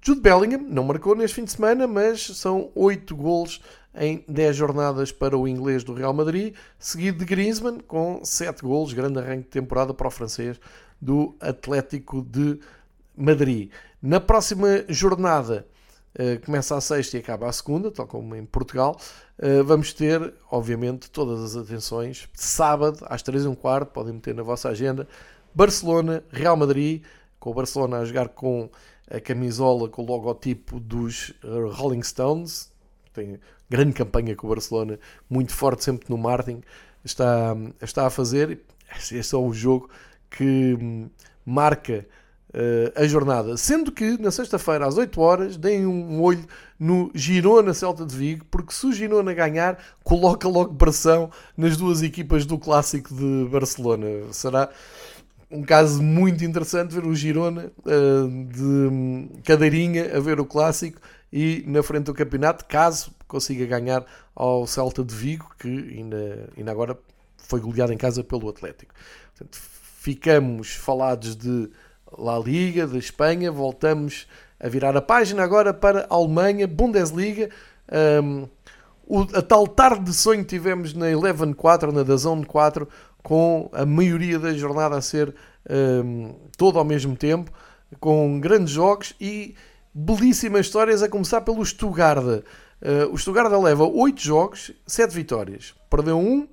[0.00, 3.60] Jude Bellingham não marcou neste fim de semana, mas são 8 golos
[3.94, 8.92] em 10 jornadas para o inglês do Real Madrid, seguido de Griezmann com 7 golos,
[8.92, 10.60] grande arranque de temporada para o francês
[11.00, 12.60] do Atlético de
[13.16, 13.70] Madrid.
[14.00, 15.66] Na próxima jornada,
[16.44, 18.96] começa a sexta e acaba a segunda, tal como em Portugal,
[19.38, 22.28] eh, vamos ter, obviamente, todas as atenções.
[22.34, 25.06] Sábado, às 3 h quarto, podem meter na vossa agenda,
[25.54, 27.02] Barcelona, Real Madrid,
[27.38, 28.70] com o Barcelona a jogar com
[29.10, 32.72] a camisola com o logotipo dos eh, Rolling Stones.
[33.12, 33.38] Tem
[33.68, 34.98] grande campanha com o Barcelona,
[35.28, 36.62] muito forte sempre no marketing.
[37.04, 38.60] Está, está a fazer.
[39.12, 39.90] Este é o jogo
[40.30, 41.10] que hum,
[41.44, 42.06] marca
[42.56, 43.56] uh, a jornada.
[43.56, 46.44] Sendo que na sexta-feira, às 8 horas, deem um olho
[46.78, 52.02] no Girona Celta de Vigo, porque se o Girona ganhar, coloca logo pressão nas duas
[52.02, 54.06] equipas do clássico de Barcelona.
[54.32, 54.70] Será
[55.50, 61.00] um caso muito interessante ver o Girona uh, de cadeirinha a ver o clássico
[61.32, 64.04] e na frente do campeonato, caso consiga ganhar
[64.34, 66.98] ao Celta de Vigo, que ainda, ainda agora
[67.36, 68.94] foi goleado em casa pelo Atlético.
[69.30, 69.58] Portanto,
[70.00, 71.68] ficamos falados de
[72.18, 74.26] La Liga, de Espanha, voltamos
[74.58, 77.50] a virar a página agora para a Alemanha, Bundesliga.
[78.22, 78.48] Um,
[79.06, 82.88] o, a tal tarde de sonho tivemos na Eleven 4, na da Zone 4,
[83.22, 85.34] com a maioria da jornada a ser
[85.68, 87.50] um, todo ao mesmo tempo,
[88.00, 89.54] com grandes jogos e
[89.94, 92.24] belíssimas histórias, a começar pelo Stuttgart.
[92.24, 92.42] Uh,
[93.12, 95.74] o Stuttgart leva 8 jogos, 7 vitórias.
[95.90, 96.48] Perdeu um,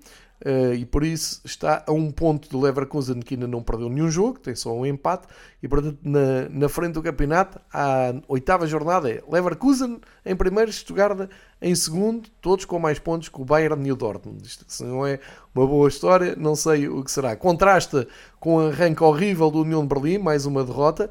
[0.46, 4.12] Uh, e por isso está a um ponto do Leverkusen que ainda não perdeu nenhum
[4.12, 5.26] jogo, tem só um empate,
[5.62, 11.30] e portanto na, na frente do campeonato, a oitava jornada é Leverkusen em primeiro, Stuttgart
[11.62, 14.46] em segundo, todos com mais pontos que o Bayern e o Dortmund.
[14.46, 15.18] Isto não é
[15.56, 17.38] uma boa história, não sei o que será.
[17.38, 18.06] Contrasta
[18.38, 21.10] com o arranque horrível do União de Berlim, mais uma derrota,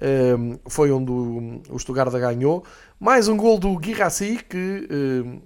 [0.00, 2.62] ehm, foi onde o, o Stuttgart ganhou,
[3.00, 5.40] mais um gol do Guirassi que ehm,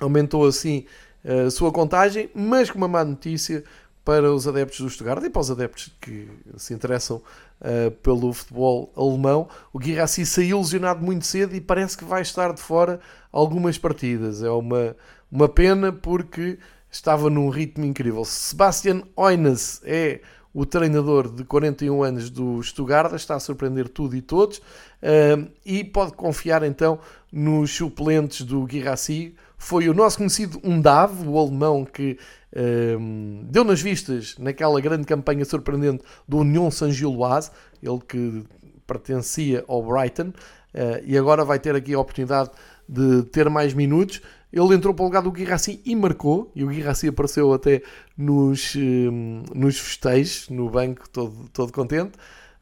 [0.00, 0.86] aumentou assim
[1.24, 3.64] a sua contagem, mas com uma má notícia
[4.04, 7.22] para os adeptos do Stuttgart e para os adeptos que se interessam
[7.60, 9.48] uh, pelo futebol alemão.
[9.72, 13.00] O Guirassi saiu lesionado muito cedo e parece que vai estar de fora
[13.32, 14.42] algumas partidas.
[14.42, 14.94] É uma,
[15.32, 16.58] uma pena porque
[16.90, 18.24] estava num ritmo incrível.
[18.26, 20.20] Sebastian Oines é
[20.52, 25.82] o treinador de 41 anos do Stuttgart, está a surpreender tudo e todos uh, e
[25.82, 27.00] pode confiar então
[27.32, 29.34] nos suplentes do Guirassi.
[29.56, 32.18] Foi o nosso conhecido Undav, o alemão que
[32.52, 37.50] uh, deu nas vistas naquela grande campanha surpreendente do União Saint-Gilloise,
[37.82, 38.44] ele que
[38.86, 42.50] pertencia ao Brighton, uh, e agora vai ter aqui a oportunidade
[42.88, 44.20] de ter mais minutos.
[44.52, 47.82] Ele entrou para o lugar do Guirassi e marcou, e o Guirassi apareceu até
[48.16, 52.12] nos, um, nos festejos, no banco, todo, todo contente.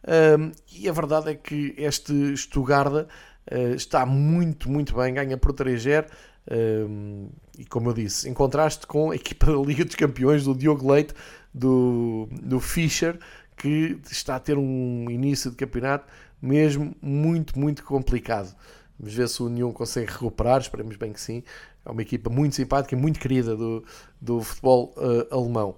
[0.08, 5.52] Um, e a verdade é que este Stuttgart uh, está muito, muito bem, ganha por
[5.52, 6.06] 3-0.
[6.50, 7.28] Um,
[7.58, 10.90] e como eu disse, em contraste com a equipa da Liga dos Campeões do Diogo
[10.90, 11.14] Leite,
[11.54, 13.18] do, do Fischer,
[13.56, 16.06] que está a ter um início de campeonato
[16.40, 18.54] mesmo muito, muito complicado.
[18.98, 21.42] Vamos ver se o União consegue recuperar, esperemos bem que sim.
[21.84, 23.84] É uma equipa muito simpática, muito querida do,
[24.20, 25.76] do futebol uh, alemão.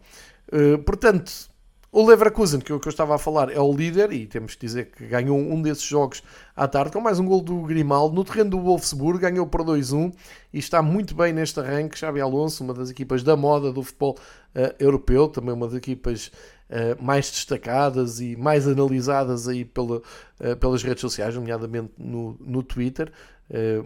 [0.48, 1.50] Uh, portanto,
[1.94, 4.56] o Leverkusen, que é o que eu estava a falar, é o líder e temos
[4.56, 6.24] que dizer que ganhou um desses jogos
[6.56, 8.16] à tarde, com mais um gol do Grimaldo.
[8.16, 10.12] No terreno do Wolfsburg, ganhou por 2-1
[10.52, 11.96] e está muito bem neste arranque.
[11.96, 14.18] Xabi Alonso, uma das equipas da moda do futebol
[14.56, 16.32] uh, europeu, também uma das equipas
[16.68, 22.64] uh, mais destacadas e mais analisadas aí pela, uh, pelas redes sociais, nomeadamente no, no
[22.64, 23.12] Twitter.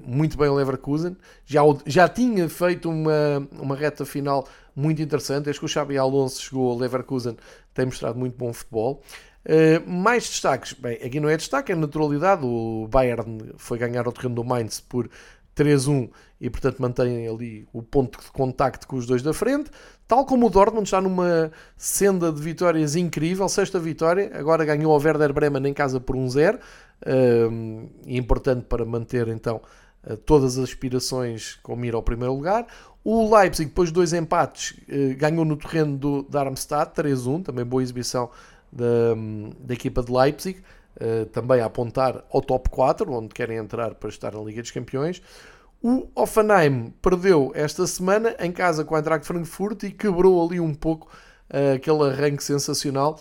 [0.07, 1.17] Muito bem o Leverkusen.
[1.45, 4.47] Já, já tinha feito uma, uma reta final
[4.79, 5.45] muito interessante.
[5.45, 7.37] Desde que o Xabi Alonso chegou ao Leverkusen,
[7.79, 9.03] tem mostrado muito bom futebol.
[9.47, 12.45] Uh, mais destaques, bem, aqui não é destaque, é naturalidade.
[12.45, 15.09] O Bayern foi ganhar ao terreno do Mainz por
[15.57, 16.11] 3-1
[16.41, 19.71] e, portanto, mantém ali o ponto de contacto com os dois da frente.
[20.09, 25.01] Tal como o Dortmund está numa senda de vitórias incrível, sexta vitória, agora ganhou o
[25.01, 26.59] Werder Bremen em casa por 1-0,
[27.51, 29.61] um, importante para manter então
[30.17, 32.67] todas as aspirações com mira ao primeiro lugar.
[33.05, 37.83] O Leipzig, depois de dois empates, eh, ganhou no terreno do Darmstadt 3-1, também boa
[37.83, 38.31] exibição
[38.71, 39.15] da,
[39.61, 40.63] da equipa de Leipzig,
[41.01, 44.71] eh, também a apontar ao top 4, onde querem entrar para estar na Liga dos
[44.71, 45.23] Campeões.
[45.83, 50.75] O Offenheim perdeu esta semana em casa com a Eintracht Frankfurt e quebrou ali um
[50.75, 51.09] pouco
[51.77, 53.21] aquele arranque sensacional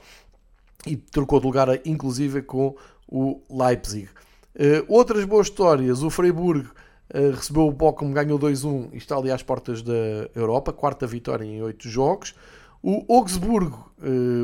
[0.86, 2.76] e trocou de lugar inclusive com
[3.08, 4.10] o Leipzig.
[4.58, 9.32] Uh, outras boas histórias, o Freiburg uh, recebeu o Bochum, ganhou 2-1 e está ali
[9.32, 9.94] às portas da
[10.34, 12.34] Europa, quarta vitória em 8 jogos.
[12.82, 13.92] O Augsburgo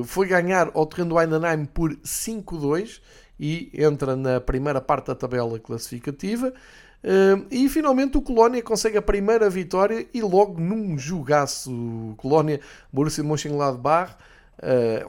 [0.06, 3.00] foi ganhar ao terreno do Heidenheim por 5-2
[3.40, 6.52] e entra na primeira parte da tabela classificativa.
[7.52, 12.60] E finalmente o Colónia consegue a primeira vitória e logo num jogaço Colónia
[12.92, 14.18] Borussia Mönchengladbach,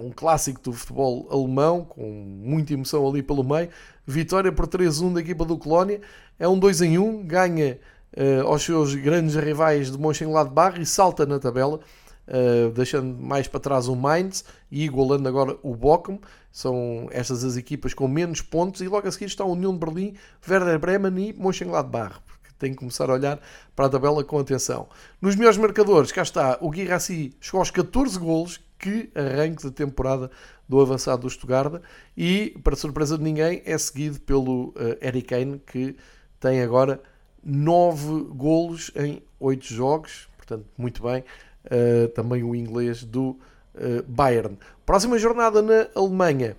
[0.01, 3.68] um clássico do futebol alemão com muita emoção ali pelo meio,
[4.07, 6.01] vitória por 3-1 da equipa do Colónia,
[6.38, 7.78] é um 2 em 1, ganha
[8.16, 11.80] uh, aos seus grandes rivais de Mönchengladbach e salta na tabela.
[12.26, 16.18] Uh, deixando mais para trás o Mainz e igualando agora o Bochum.
[16.51, 19.78] São estas as equipas com menos pontos e logo a seguir está a União de
[19.78, 20.14] Berlim,
[20.49, 22.20] Werder Bremen e Mönchengladbach.
[22.65, 23.39] Tem que começar a olhar
[23.77, 24.89] para a tabela com atenção.
[25.21, 30.31] Nos melhores marcadores, cá está, o Guirassi chegou aos 14 golos, que arranque da temporada
[30.67, 31.83] do avançado do Stuttgart
[32.17, 35.95] e, para surpresa de ninguém, é seguido pelo uh, Eric Kane, que
[36.41, 37.03] tem agora
[37.45, 41.23] 9 golos em 8 jogos, portanto, muito bem
[41.67, 43.39] uh, também o inglês do
[43.75, 44.59] uh, Bayern.
[44.87, 46.57] Próxima jornada na Alemanha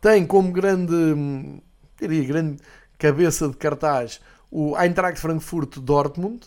[0.00, 1.62] tem como grande,
[2.00, 2.56] diria, grande
[2.98, 4.20] cabeça de cartaz
[4.50, 6.46] o Eintracht Frankfurt-Dortmund,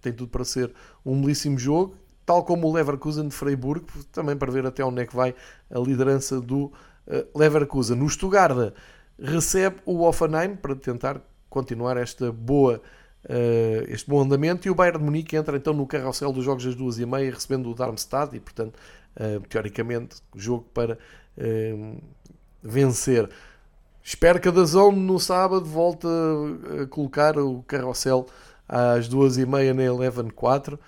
[0.00, 0.72] tem tudo para ser
[1.04, 5.06] um belíssimo jogo, tal como o Leverkusen de Freiburg, também para ver até onde é
[5.06, 5.34] que vai
[5.70, 8.00] a liderança do uh, Leverkusen.
[8.02, 8.72] O Stuttgart
[9.18, 12.82] recebe o Offenheim para tentar continuar esta boa
[13.24, 16.64] uh, este bom andamento e o Bayern de Munique entra então no carrossel dos jogos
[16.64, 18.76] das duas e meia recebendo o Darmstadt e portanto
[19.16, 20.98] uh, teoricamente jogo para
[21.38, 22.02] uh,
[22.62, 23.28] vencer
[24.06, 28.26] espero que a Dazon no sábado volte a colocar o carrossel
[28.68, 30.78] às duas e meia na Eleven 4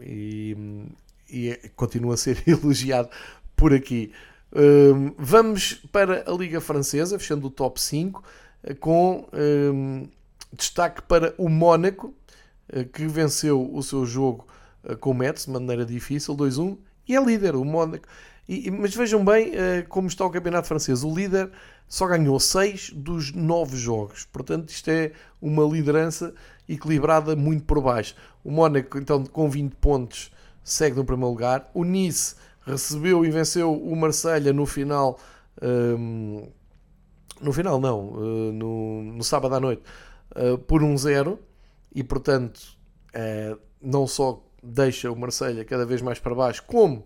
[0.00, 0.56] e,
[1.28, 3.10] e continua a ser elogiado
[3.56, 4.12] por aqui
[5.18, 8.22] vamos para a Liga Francesa fechando o top 5
[8.78, 9.26] com
[10.54, 12.14] Destaque para o Mónaco,
[12.72, 14.46] eh, que venceu o seu jogo
[14.84, 18.06] eh, com o Metz de maneira difícil, 2-1, e é líder, o Mónaco.
[18.48, 21.02] E, mas vejam bem uh, como está o campeonato francês.
[21.02, 21.50] O líder
[21.88, 24.24] só ganhou 6 dos 9 jogos.
[24.24, 26.34] Portanto, isto é uma liderança
[26.68, 28.14] equilibrada muito por baixo.
[28.42, 30.30] O Mónaco, então, com 20 pontos,
[30.62, 31.70] segue no primeiro lugar.
[31.74, 35.18] O Nice recebeu e venceu o Marselha no final.
[35.62, 36.48] Um, ehm,
[37.40, 39.82] no final, não, uh, no, no sábado à noite
[40.36, 41.38] uh, por um zero
[41.94, 42.60] e, portanto,
[43.14, 47.04] uh, não só deixa o Marselha cada vez mais para baixo, como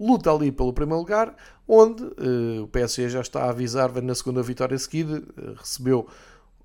[0.00, 1.34] luta ali pelo primeiro lugar,
[1.68, 6.08] onde uh, o PSG já está a avisar, na segunda vitória seguida, uh, recebeu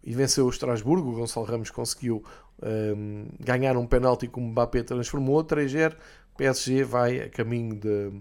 [0.04, 2.24] e venceu o Estrasburgo, o Gonçalo Ramos conseguiu
[2.62, 5.96] um, ganhar um penalti que o Mbappé transformou, 3-0,
[6.38, 8.12] PSG vai a caminho de,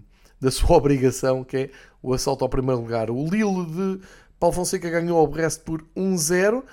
[0.41, 1.69] da sua obrigação, que é
[2.01, 3.11] o assalto ao primeiro lugar.
[3.11, 4.01] O Lille de
[4.39, 6.63] Paulo Fonseca ganhou ao Brest por 1-0, Uh,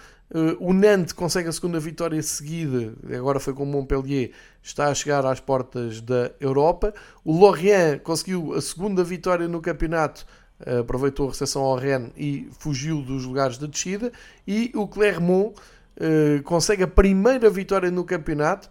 [0.61, 4.31] o Nantes consegue a segunda vitória seguida, agora foi com o Montpellier,
[4.63, 6.95] está a chegar às portas da Europa.
[7.23, 10.25] O Lorient conseguiu a segunda vitória no campeonato,
[10.67, 14.11] uh, aproveitou a recepção ao Rennes e fugiu dos lugares de descida.
[14.47, 18.71] E o Clermont uh, consegue a primeira vitória no campeonato,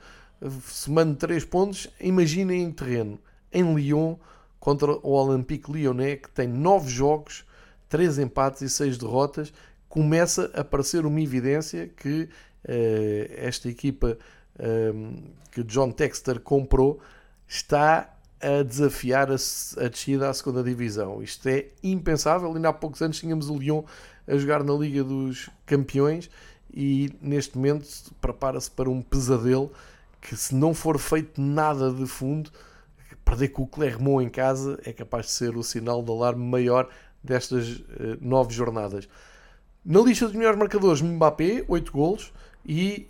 [0.65, 1.87] somando 3 pontos.
[1.99, 3.19] Imaginem em terreno,
[3.53, 4.15] em Lyon,
[4.59, 7.45] contra o Olympique Lyonnais, que tem 9 jogos,
[7.87, 9.53] 3 empates e 6 derrotas
[9.91, 14.17] começa a parecer uma evidência que uh, esta equipa
[14.57, 15.21] um,
[15.51, 17.01] que John Texter comprou
[17.45, 21.21] está a desafiar a, a descida à segunda divisão.
[21.21, 22.53] Isto é impensável.
[22.55, 23.83] Ainda há poucos anos tínhamos o Lyon
[24.25, 26.29] a jogar na Liga dos Campeões
[26.73, 27.85] e neste momento
[28.21, 29.73] prepara-se para um pesadelo
[30.21, 32.49] que se não for feito nada de fundo,
[33.25, 36.87] perder com o Clermont em casa é capaz de ser o sinal de alarme maior
[37.21, 39.09] destas uh, nove jornadas.
[39.83, 42.31] Na lista dos melhores marcadores, Mbappé, 8 golos,
[42.65, 43.07] e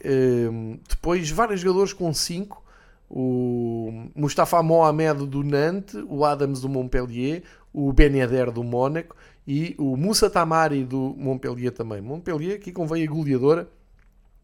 [0.49, 2.61] um, depois vários jogadores com 5.
[3.09, 7.43] O Mustafa Mohamed do Nantes, o Adams do Montpellier,
[7.73, 9.15] o Ben Yedder do Mónaco
[9.45, 11.99] e o Moussa Tamari do Montpellier também.
[11.99, 13.67] Montpellier aqui convém a goleadora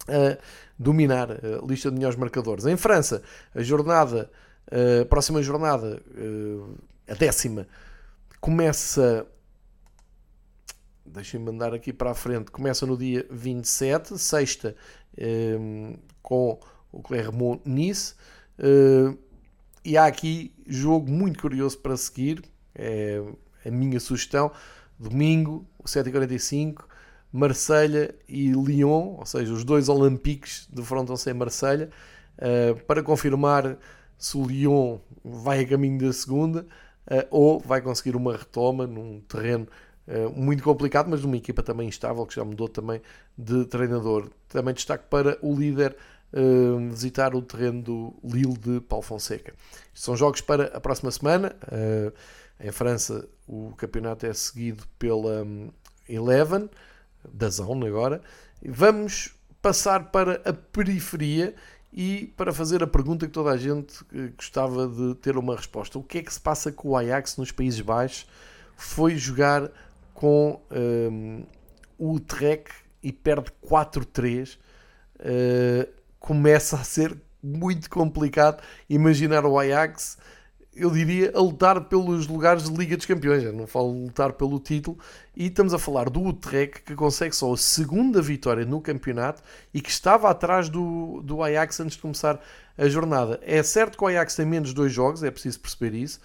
[0.06, 0.38] a
[0.78, 2.66] dominar a lista de melhores marcadores.
[2.66, 3.24] Em França,
[3.56, 4.30] a jornada,
[4.70, 6.02] a próxima jornada,
[7.08, 7.68] a décima,
[8.42, 9.26] começa
[11.08, 14.76] deixem-me mandar aqui para a frente, começa no dia 27, sexta,
[15.18, 16.60] ehm, com
[16.92, 18.16] o Clermont Nice.
[18.60, 19.18] Uh,
[19.86, 22.44] e há aqui jogo muito curioso para seguir,
[22.76, 23.22] é
[23.66, 24.52] a minha sugestão.
[25.00, 26.84] Domingo, 7h45,
[27.32, 31.90] Marselha e Lyon, ou seja, os dois Olympiques defrontam-se em Marselha,
[32.38, 33.78] uh, para confirmar
[34.18, 36.66] se o Lyon vai a caminho da segunda
[37.08, 39.87] uh, ou vai conseguir uma retoma num terreno eh,
[40.36, 43.02] muito complicado, mas uma equipa também instável que já mudou também
[43.38, 44.30] de treinador.
[44.48, 45.96] Também destaque para o líder
[46.34, 49.54] uh, visitar o terreno do Lille de Paulo Fonseca.
[49.94, 51.56] São jogos para a próxima semana.
[51.64, 52.14] Uh,
[52.60, 55.70] em França, o campeonato é seguido pela um,
[56.10, 56.70] Eleven,
[57.32, 58.22] da Zone agora.
[58.66, 61.54] Vamos passar para a periferia
[61.92, 63.94] e para fazer a pergunta que toda a gente
[64.36, 66.00] gostava de ter uma resposta.
[66.00, 68.28] O que é que se passa com o Ajax nos Países Baixos?
[68.76, 69.70] Foi jogar
[70.18, 71.44] com um,
[71.96, 72.72] o Trek
[73.04, 74.56] e perde 4-3.
[74.56, 74.60] Uh,
[75.20, 75.90] eh,
[76.20, 80.18] começa a ser muito complicado imaginar o Ajax,
[80.76, 83.44] eu diria, a lutar pelos lugares de Liga dos Campeões.
[83.44, 84.98] Eu não falo lutar pelo título.
[85.36, 89.80] E estamos a falar do Utrecht, que consegue só a segunda vitória no campeonato e
[89.80, 92.42] que estava atrás do, do Ajax antes de começar
[92.76, 93.40] a jornada.
[93.44, 96.20] É certo que o Ajax tem menos dois jogos, é preciso perceber isso.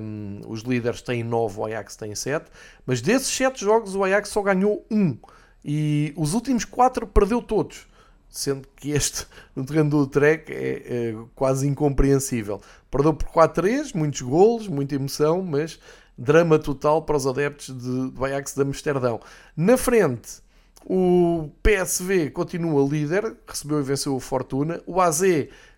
[0.00, 2.50] Um, os líderes têm 9, o Ajax tem 7.
[2.86, 5.18] Mas desses 7 jogos, o Ajax só ganhou 1.
[5.64, 7.86] E os últimos 4 perdeu todos.
[8.28, 12.60] Sendo que este, no terreno do Utrecht, é, é quase incompreensível.
[12.90, 15.78] Perdeu por 4-3, muitos golos, muita emoção, mas
[16.16, 19.20] drama total para os adeptos de, do Ajax de Amsterdão.
[19.56, 20.40] Na frente,
[20.84, 24.80] o PSV continua líder, recebeu e venceu o Fortuna.
[24.86, 25.22] O AZ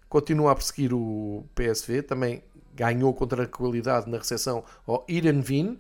[0.09, 2.43] continua a perseguir o PSV, também
[2.75, 5.79] ganhou com tranquilidade na recepção ao Irenvin.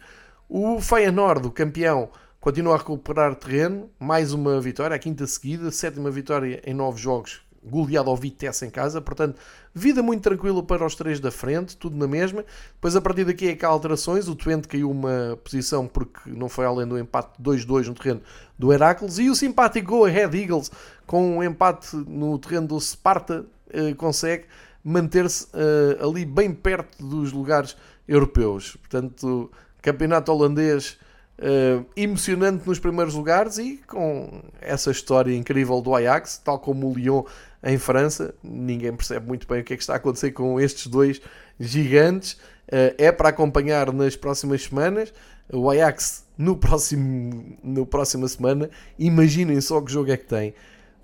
[0.48, 2.10] O Feyenoord, o campeão,
[2.40, 7.42] continua a recuperar terreno, mais uma vitória, a quinta seguida, sétima vitória em nove jogos,
[7.62, 9.38] goleado ao Vitesse em casa, portanto,
[9.74, 12.44] vida muito tranquila para os três da frente, tudo na mesma.
[12.74, 14.28] Depois, a partir daqui, é que há alterações.
[14.28, 18.22] O Twente caiu uma posição porque não foi além do empate 2-2 no terreno
[18.58, 19.18] do Heracles.
[19.18, 20.70] E o simpático Go Ahead Eagles,
[21.06, 24.46] com um empate no terreno do Sparta, eh, consegue
[24.82, 27.76] manter-se uh, ali bem perto dos lugares
[28.08, 28.76] europeus.
[28.76, 29.50] Portanto,
[29.82, 30.98] campeonato holandês
[31.38, 36.94] uh, emocionante nos primeiros lugares e com essa história incrível do Ajax, tal como o
[36.94, 37.24] Lyon
[37.62, 38.34] em França.
[38.42, 41.20] Ninguém percebe muito bem o que é que está a acontecer com estes dois
[41.58, 42.32] gigantes.
[42.68, 45.12] Uh, é para acompanhar nas próximas semanas.
[45.52, 48.70] O Ajax no próximo, no próxima semana.
[48.98, 50.54] Imaginem só que jogo é que tem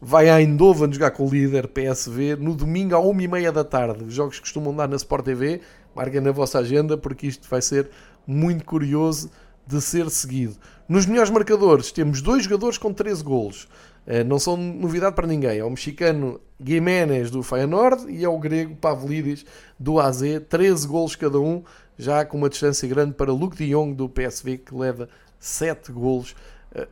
[0.00, 4.04] vai a Eindhoven jogar com o líder PSV no domingo à 1h30 da tarde.
[4.04, 5.60] Os jogos costumam dar na Sport TV,
[5.94, 7.88] marquem na vossa agenda porque isto vai ser
[8.26, 9.30] muito curioso
[9.66, 10.56] de ser seguido.
[10.88, 13.68] Nos melhores marcadores temos dois jogadores com 13 golos.
[14.06, 15.58] Eh, não são novidade para ninguém.
[15.58, 19.44] É o mexicano Jiménez do Feyenoord e é o grego Pavlidis
[19.78, 20.20] do AZ.
[20.48, 21.62] 13 golos cada um.
[21.98, 25.08] já com uma distância grande para Luke de Jong do PSV, que leva
[25.40, 26.36] 7 golos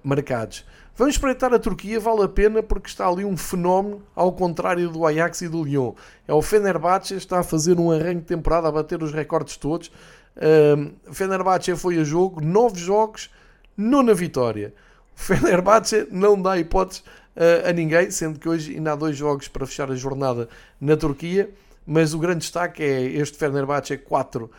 [0.03, 0.65] marcados.
[0.97, 5.05] Vamos espreitar a Turquia, vale a pena porque está ali um fenómeno, ao contrário do
[5.05, 5.93] Ajax e do Lyon.
[6.29, 9.91] É o Fenerbahçe, está a fazer um arranque de temporada, a bater os recordes todos.
[10.37, 13.29] Uh, Fenerbahçe foi a jogo, 9 jogos,
[13.77, 14.73] nona vitória.
[15.17, 17.03] Fenerbahçe não dá hipóteses
[17.37, 20.49] uh, a ninguém, sendo que hoje ainda há dois jogos para fechar a jornada
[20.81, 21.51] na Turquia,
[21.85, 24.51] mas o grande destaque é este Fenerbahçe 4, uh,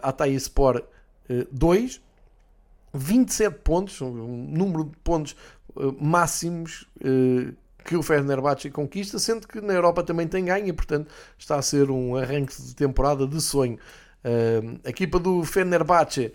[0.00, 0.84] Atay Sport
[1.28, 2.00] uh, 2,
[2.92, 5.36] 27 pontos, um número de pontos
[5.74, 10.72] uh, máximos uh, que o Fenerbahçe conquista, sendo que na Europa também tem ganho e,
[10.72, 13.78] portanto, está a ser um arranque de temporada de sonho.
[14.24, 16.32] Uh, a equipa do Fenerbahçe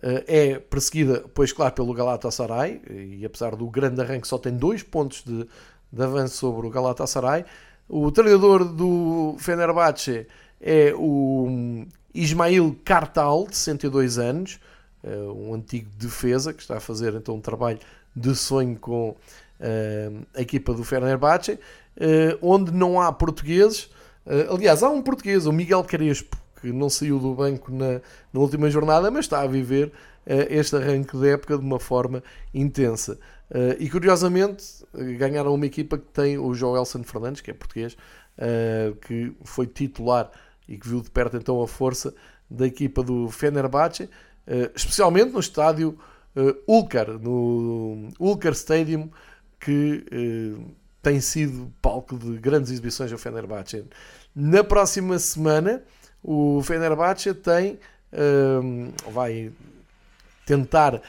[0.00, 5.24] é perseguida, pois claro, pelo Galatasaray e apesar do grande arranque só tem dois pontos
[5.24, 5.44] de,
[5.92, 7.44] de avanço sobre o Galatasaray.
[7.88, 10.28] O treinador do Fenerbahçe
[10.60, 11.84] é o
[12.14, 14.60] Ismail Kartal, de 62 anos,
[15.04, 17.78] um antigo defesa que está a fazer então um trabalho
[18.14, 19.16] de sonho com
[20.34, 21.58] a equipa do Fenerbahçe,
[22.42, 23.90] onde não há portugueses.
[24.50, 28.00] aliás, há um português, o Miguel Crespo, que não saiu do banco na,
[28.32, 29.92] na última jornada, mas está a viver
[30.26, 32.22] este arranque de época de uma forma
[32.52, 33.18] intensa.
[33.78, 34.64] E curiosamente
[35.16, 37.96] ganharam uma equipa que tem o Joelson Fernandes, que é português,
[39.06, 40.30] que foi titular
[40.68, 42.14] e que viu de perto então a força
[42.50, 44.08] da equipa do Fenerbahçe,
[44.74, 45.98] especialmente no estádio
[46.66, 49.10] Ulkar, no Ulkar Stadium,
[49.60, 50.04] que
[51.02, 53.84] tem sido palco de grandes exibições ao Fenerbahçe.
[54.34, 55.82] Na próxima semana
[56.22, 57.78] o Fenerbahçe tem,
[59.12, 59.52] vai
[60.46, 61.02] tentar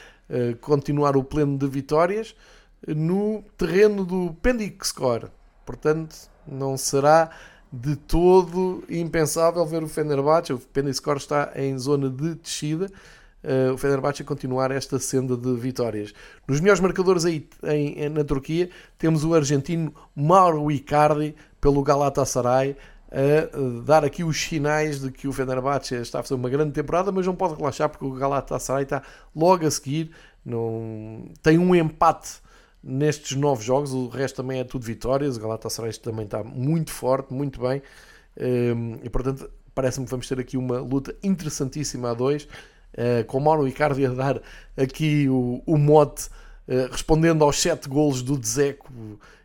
[0.60, 2.34] continuar o pleno de vitórias
[2.86, 5.26] no terreno do Pendixcore.
[5.66, 6.16] Portanto,
[6.46, 7.30] não será
[7.72, 10.52] de todo impensável ver o Fenerbahçe.
[10.52, 12.90] O Pendixcore está em zona de descida.
[13.42, 16.12] Uh, o Fenerbahçe continuar esta senda de vitórias.
[16.46, 18.68] Nos melhores marcadores aí em, na Turquia
[18.98, 22.76] temos o argentino Mauro Icardi pelo Galatasaray
[23.10, 27.10] a dar aqui os sinais de que o Fenerbahçe está a fazer uma grande temporada,
[27.10, 29.02] mas não pode relaxar porque o Galatasaray está
[29.34, 30.10] logo a seguir,
[30.44, 32.38] não tem um empate
[32.82, 37.34] nestes nove jogos, o resto também é tudo vitórias, o Galatasaray também está muito forte,
[37.34, 37.82] muito bem,
[38.38, 42.46] hum, e portanto parece-me que vamos ter aqui uma luta interessantíssima a dois,
[42.94, 44.40] eh, com Mauro Icardi a dar
[44.76, 46.28] aqui o, o mote,
[46.68, 48.92] eh, respondendo aos sete golos do Dzeko,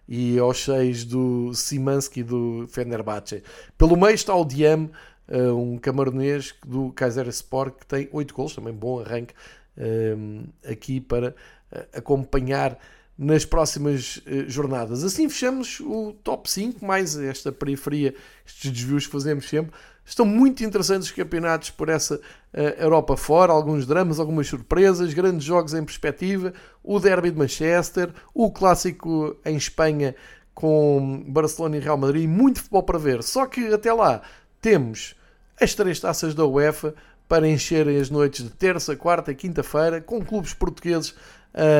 [0.07, 3.43] e aos 6 do Simansky do Fenerbahçe.
[3.77, 4.89] Pelo meio está o Diam,
[5.27, 9.33] eh, um camaronês do Kaiser Sport que tem 8 gols, também bom arranque
[9.77, 10.15] eh,
[10.69, 11.35] aqui para
[11.93, 12.77] acompanhar
[13.17, 15.03] nas próximas jornadas.
[15.03, 18.13] Assim fechamos o top 5, mais esta periferia,
[18.45, 19.73] estes desvios que fazemos sempre.
[20.05, 25.43] Estão muito interessantes os campeonatos por essa uh, Europa fora, alguns dramas, algumas surpresas, grandes
[25.43, 26.53] jogos em perspectiva,
[26.83, 30.15] o derby de Manchester, o clássico em Espanha
[30.53, 33.23] com Barcelona e Real Madrid, muito futebol para ver.
[33.23, 34.21] Só que até lá
[34.61, 35.15] temos
[35.59, 36.93] as três taças da UEFA
[37.27, 41.15] para encherem as noites de terça, quarta e quinta-feira, com clubes portugueses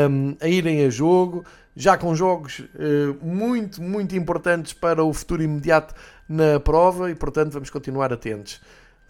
[0.10, 1.46] um, a irem a jogo,
[1.76, 5.94] já com jogos uh, muito, muito importantes para o futuro imediato
[6.28, 8.62] na prova e, portanto, vamos continuar atentos.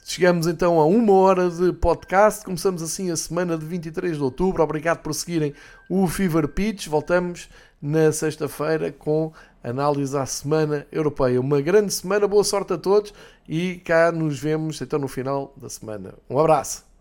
[0.08, 2.46] Chegamos então a uma hora de podcast.
[2.46, 4.62] Começamos assim a semana de 23 de outubro.
[4.62, 5.54] Obrigado por seguirem
[5.90, 6.88] o Fever Pitch.
[6.88, 7.50] Voltamos
[7.82, 11.42] na sexta-feira com análise à semana europeia.
[11.42, 13.14] Uma grande semana, boa sorte a todos
[13.50, 16.14] e cá nos vemos então no final da semana.
[16.30, 16.95] Um abraço.